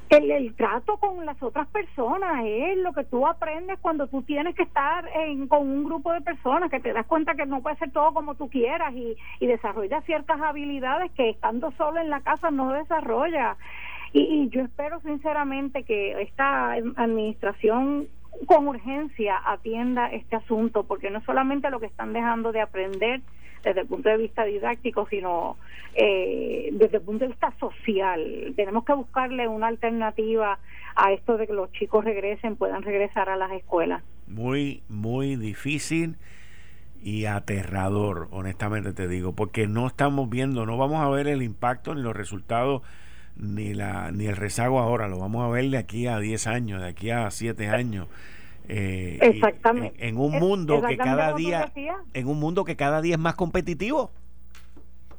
el, 0.10 0.56
trato 0.56 0.98
con 0.98 1.26
las 1.26 1.42
otras 1.42 1.68
personas 1.68 2.44
es 2.46 2.78
lo 2.78 2.94
que 2.94 3.04
tú 3.04 3.28
aprendes 3.28 3.80
cuando 3.80 4.08
tú 4.08 4.22
tienes 4.24 4.56
que 4.56 4.64
estar 4.64 5.08
en, 5.16 5.48
con 5.48 5.62
un 5.62 5.84
grupo 5.84 6.12
de 6.12 6.22
personas, 6.22 6.70
que 6.70 6.80
te 6.80 6.94
das 6.94 7.06
cuenta 7.06 7.36
que 7.36 7.46
no 7.46 7.62
puede 7.62 7.78
ser 7.78 7.92
todo 7.92 8.14
como 8.14 8.36
tú 8.36 8.50
quieras 8.50 8.94
y, 8.94 9.16
y 9.40 9.48
desarrollas 9.48 10.04
ciertas 10.06 10.42
habilidades 10.42 11.12
que 11.12 11.30
estando 11.30 11.72
solo 11.72 12.00
en 12.00 12.10
la 12.10 12.22
casa 12.22 12.52
no 12.52 12.74
desarrolla. 12.74 13.58
Y, 14.12 14.22
y 14.22 14.50
yo 14.50 14.62
espero 14.62 15.00
sinceramente 15.02 15.84
que 15.84 16.22
esta 16.22 16.74
administración 16.74 18.08
con 18.46 18.68
urgencia 18.68 19.38
atienda 19.46 20.08
este 20.08 20.36
asunto, 20.36 20.84
porque 20.84 21.10
no 21.10 21.22
solamente 21.22 21.70
lo 21.70 21.80
que 21.80 21.88
están 21.88 22.14
dejando 22.14 22.52
de 22.52 22.62
aprender, 22.62 23.22
desde 23.64 23.82
el 23.82 23.88
punto 23.88 24.10
de 24.10 24.18
vista 24.18 24.44
didáctico, 24.44 25.08
sino 25.10 25.58
eh, 25.96 26.70
desde 26.74 26.98
el 26.98 27.04
punto 27.04 27.26
de 27.26 27.30
vista 27.30 27.54
social. 27.60 28.54
Tenemos 28.56 28.86
que 28.86 28.94
buscarle 28.94 29.48
una 29.48 29.68
alternativa 29.68 30.60
a 30.96 31.12
esto 31.14 31.38
de 31.38 31.48
que 31.48 31.54
los 31.54 31.72
chicos 31.72 32.04
regresen, 32.04 32.56
puedan 32.56 32.84
regresar 32.84 33.30
a 33.30 33.36
las 33.36 33.52
escuelas. 33.52 34.04
Muy, 34.28 34.84
muy 34.90 35.36
difícil 35.36 36.18
y 37.02 37.26
aterrador, 37.26 38.28
honestamente 38.32 38.94
te 38.94 39.08
digo, 39.08 39.34
porque 39.34 39.68
no 39.68 39.88
estamos 39.88 40.30
viendo, 40.30 40.66
no 40.66 40.78
vamos 40.78 41.02
a 41.02 41.10
ver 41.10 41.28
el 41.28 41.42
impacto 41.42 41.96
ni 41.96 42.02
los 42.02 42.16
resultados 42.16 42.82
ni 43.38 43.74
la 43.74 44.12
ni 44.12 44.26
el 44.26 44.36
rezago 44.36 44.80
ahora, 44.80 45.08
lo 45.08 45.18
vamos 45.18 45.46
a 45.46 45.50
ver 45.50 45.70
de 45.70 45.78
aquí 45.78 46.08
a 46.08 46.20
10 46.20 46.48
años, 46.48 46.82
de 46.82 46.90
aquí 46.90 47.10
a 47.10 47.32
7 47.32 47.70
años. 47.70 48.08
Eh, 48.70 49.18
Exactamente. 49.22 50.08
En, 50.08 50.18
un 50.18 50.40
mundo 50.40 50.82
que 50.82 50.96
cada 50.96 51.34
día, 51.34 51.72
en 52.14 52.28
un 52.28 52.40
mundo 52.40 52.64
que 52.64 52.76
cada 52.76 53.02
día 53.02 53.16
es 53.16 53.20
más 53.20 53.36
competitivo. 53.36 54.12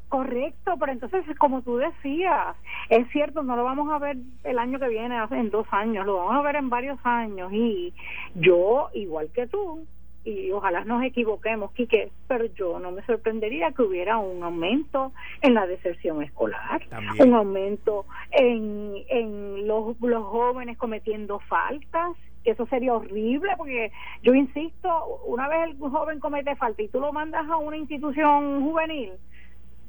Correcto, 0.08 0.74
pero 0.78 0.92
entonces, 0.92 1.24
como 1.38 1.62
tú 1.62 1.76
decías, 1.76 2.56
es 2.88 3.08
cierto, 3.10 3.42
no 3.42 3.54
lo 3.54 3.64
vamos 3.64 3.92
a 3.92 3.98
ver 3.98 4.16
el 4.42 4.58
año 4.58 4.78
que 4.78 4.88
viene, 4.88 5.16
en 5.30 5.50
dos 5.50 5.66
años, 5.70 6.06
lo 6.06 6.16
vamos 6.16 6.34
a 6.34 6.42
ver 6.42 6.56
en 6.56 6.68
varios 6.68 6.98
años. 7.04 7.52
Y 7.52 7.92
yo, 8.34 8.90
igual 8.92 9.30
que 9.32 9.46
tú, 9.46 9.86
y 10.24 10.50
ojalá 10.50 10.84
nos 10.84 11.02
equivoquemos, 11.02 11.72
Quique, 11.72 12.10
pero 12.28 12.44
yo 12.46 12.78
no 12.78 12.90
me 12.90 13.04
sorprendería 13.06 13.72
que 13.72 13.82
hubiera 13.82 14.18
un 14.18 14.42
aumento 14.42 15.12
en 15.42 15.54
la 15.54 15.66
deserción 15.66 16.22
escolar, 16.22 16.82
un 17.18 17.34
aumento 17.34 18.04
en, 18.30 18.94
en 19.08 19.66
los, 19.66 19.98
los 20.00 20.24
jóvenes 20.24 20.76
cometiendo 20.76 21.38
faltas, 21.40 22.16
eso 22.44 22.66
sería 22.66 22.94
horrible 22.94 23.52
porque 23.56 23.92
yo 24.22 24.34
insisto, 24.34 25.20
una 25.26 25.48
vez 25.48 25.70
el 25.70 25.78
joven 25.78 26.20
comete 26.20 26.56
falta 26.56 26.82
y 26.82 26.88
tú 26.88 27.00
lo 27.00 27.12
mandas 27.12 27.48
a 27.48 27.56
una 27.56 27.76
institución 27.76 28.62
juvenil, 28.62 29.12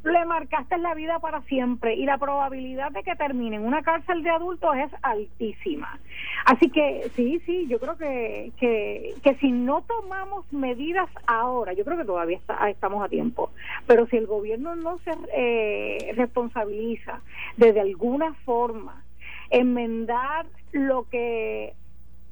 le 0.03 0.25
marcaste 0.25 0.77
la 0.77 0.95
vida 0.95 1.19
para 1.19 1.41
siempre 1.43 1.95
y 1.95 2.05
la 2.05 2.17
probabilidad 2.17 2.91
de 2.91 3.03
que 3.03 3.15
termine 3.15 3.57
en 3.57 3.65
una 3.65 3.83
cárcel 3.83 4.23
de 4.23 4.31
adultos 4.31 4.75
es 4.75 4.91
altísima. 5.03 5.99
Así 6.45 6.69
que 6.69 7.11
sí, 7.15 7.39
sí, 7.45 7.67
yo 7.67 7.79
creo 7.79 7.97
que, 7.97 8.51
que, 8.57 9.13
que 9.21 9.35
si 9.35 9.51
no 9.51 9.83
tomamos 9.83 10.51
medidas 10.51 11.09
ahora, 11.27 11.73
yo 11.73 11.85
creo 11.85 11.97
que 11.97 12.05
todavía 12.05 12.39
estamos 12.67 13.03
a 13.03 13.09
tiempo, 13.09 13.51
pero 13.85 14.07
si 14.07 14.17
el 14.17 14.25
gobierno 14.25 14.75
no 14.75 14.97
se 14.99 15.11
eh, 15.35 16.13
responsabiliza 16.15 17.21
de, 17.57 17.73
de 17.73 17.81
alguna 17.81 18.33
forma 18.45 19.03
enmendar 19.51 20.47
lo 20.71 21.07
que 21.09 21.73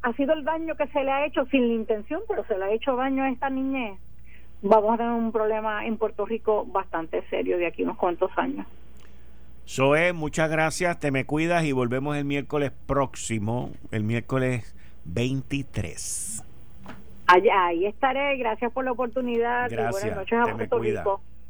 ha 0.02 0.14
sido 0.14 0.34
el 0.34 0.44
daño 0.44 0.76
que 0.76 0.88
se 0.88 1.04
le 1.04 1.12
ha 1.12 1.26
hecho 1.26 1.46
sin 1.46 1.68
la 1.68 1.74
intención, 1.74 2.22
pero 2.28 2.46
se 2.46 2.58
le 2.58 2.66
ha 2.66 2.72
hecho 2.72 2.96
daño 2.96 3.24
a 3.24 3.30
esta 3.30 3.50
niñez, 3.50 4.00
vamos 4.62 4.94
a 4.94 4.98
tener 4.98 5.12
un 5.12 5.32
problema 5.32 5.86
en 5.86 5.98
Puerto 5.98 6.26
Rico 6.26 6.66
bastante 6.66 7.24
serio 7.30 7.58
de 7.58 7.68
aquí 7.68 7.84
unos 7.84 7.98
cuantos 7.98 8.32
años. 8.38 8.66
Zoe, 9.68 10.14
muchas 10.14 10.50
gracias, 10.50 11.00
te 11.00 11.12
me 11.12 11.26
cuidas 11.26 11.64
y 11.64 11.74
volvemos 11.74 12.18
el 12.18 12.26
miércoles 12.26 12.72
próximo, 12.88 13.72
el 13.92 14.04
miércoles 14.04 14.76
23. 15.06 16.44
Allá, 17.28 17.68
ahí 17.68 17.86
estaré, 17.86 18.38
gracias 18.38 18.72
por 18.72 18.84
la 18.84 18.92
oportunidad 18.92 19.70
gracias, 19.70 20.04
y 20.04 20.08
buenas 20.08 20.18
noches 20.18 20.40
a 20.40 20.56
Puerto 20.56 20.80
Rico. 20.80 21.22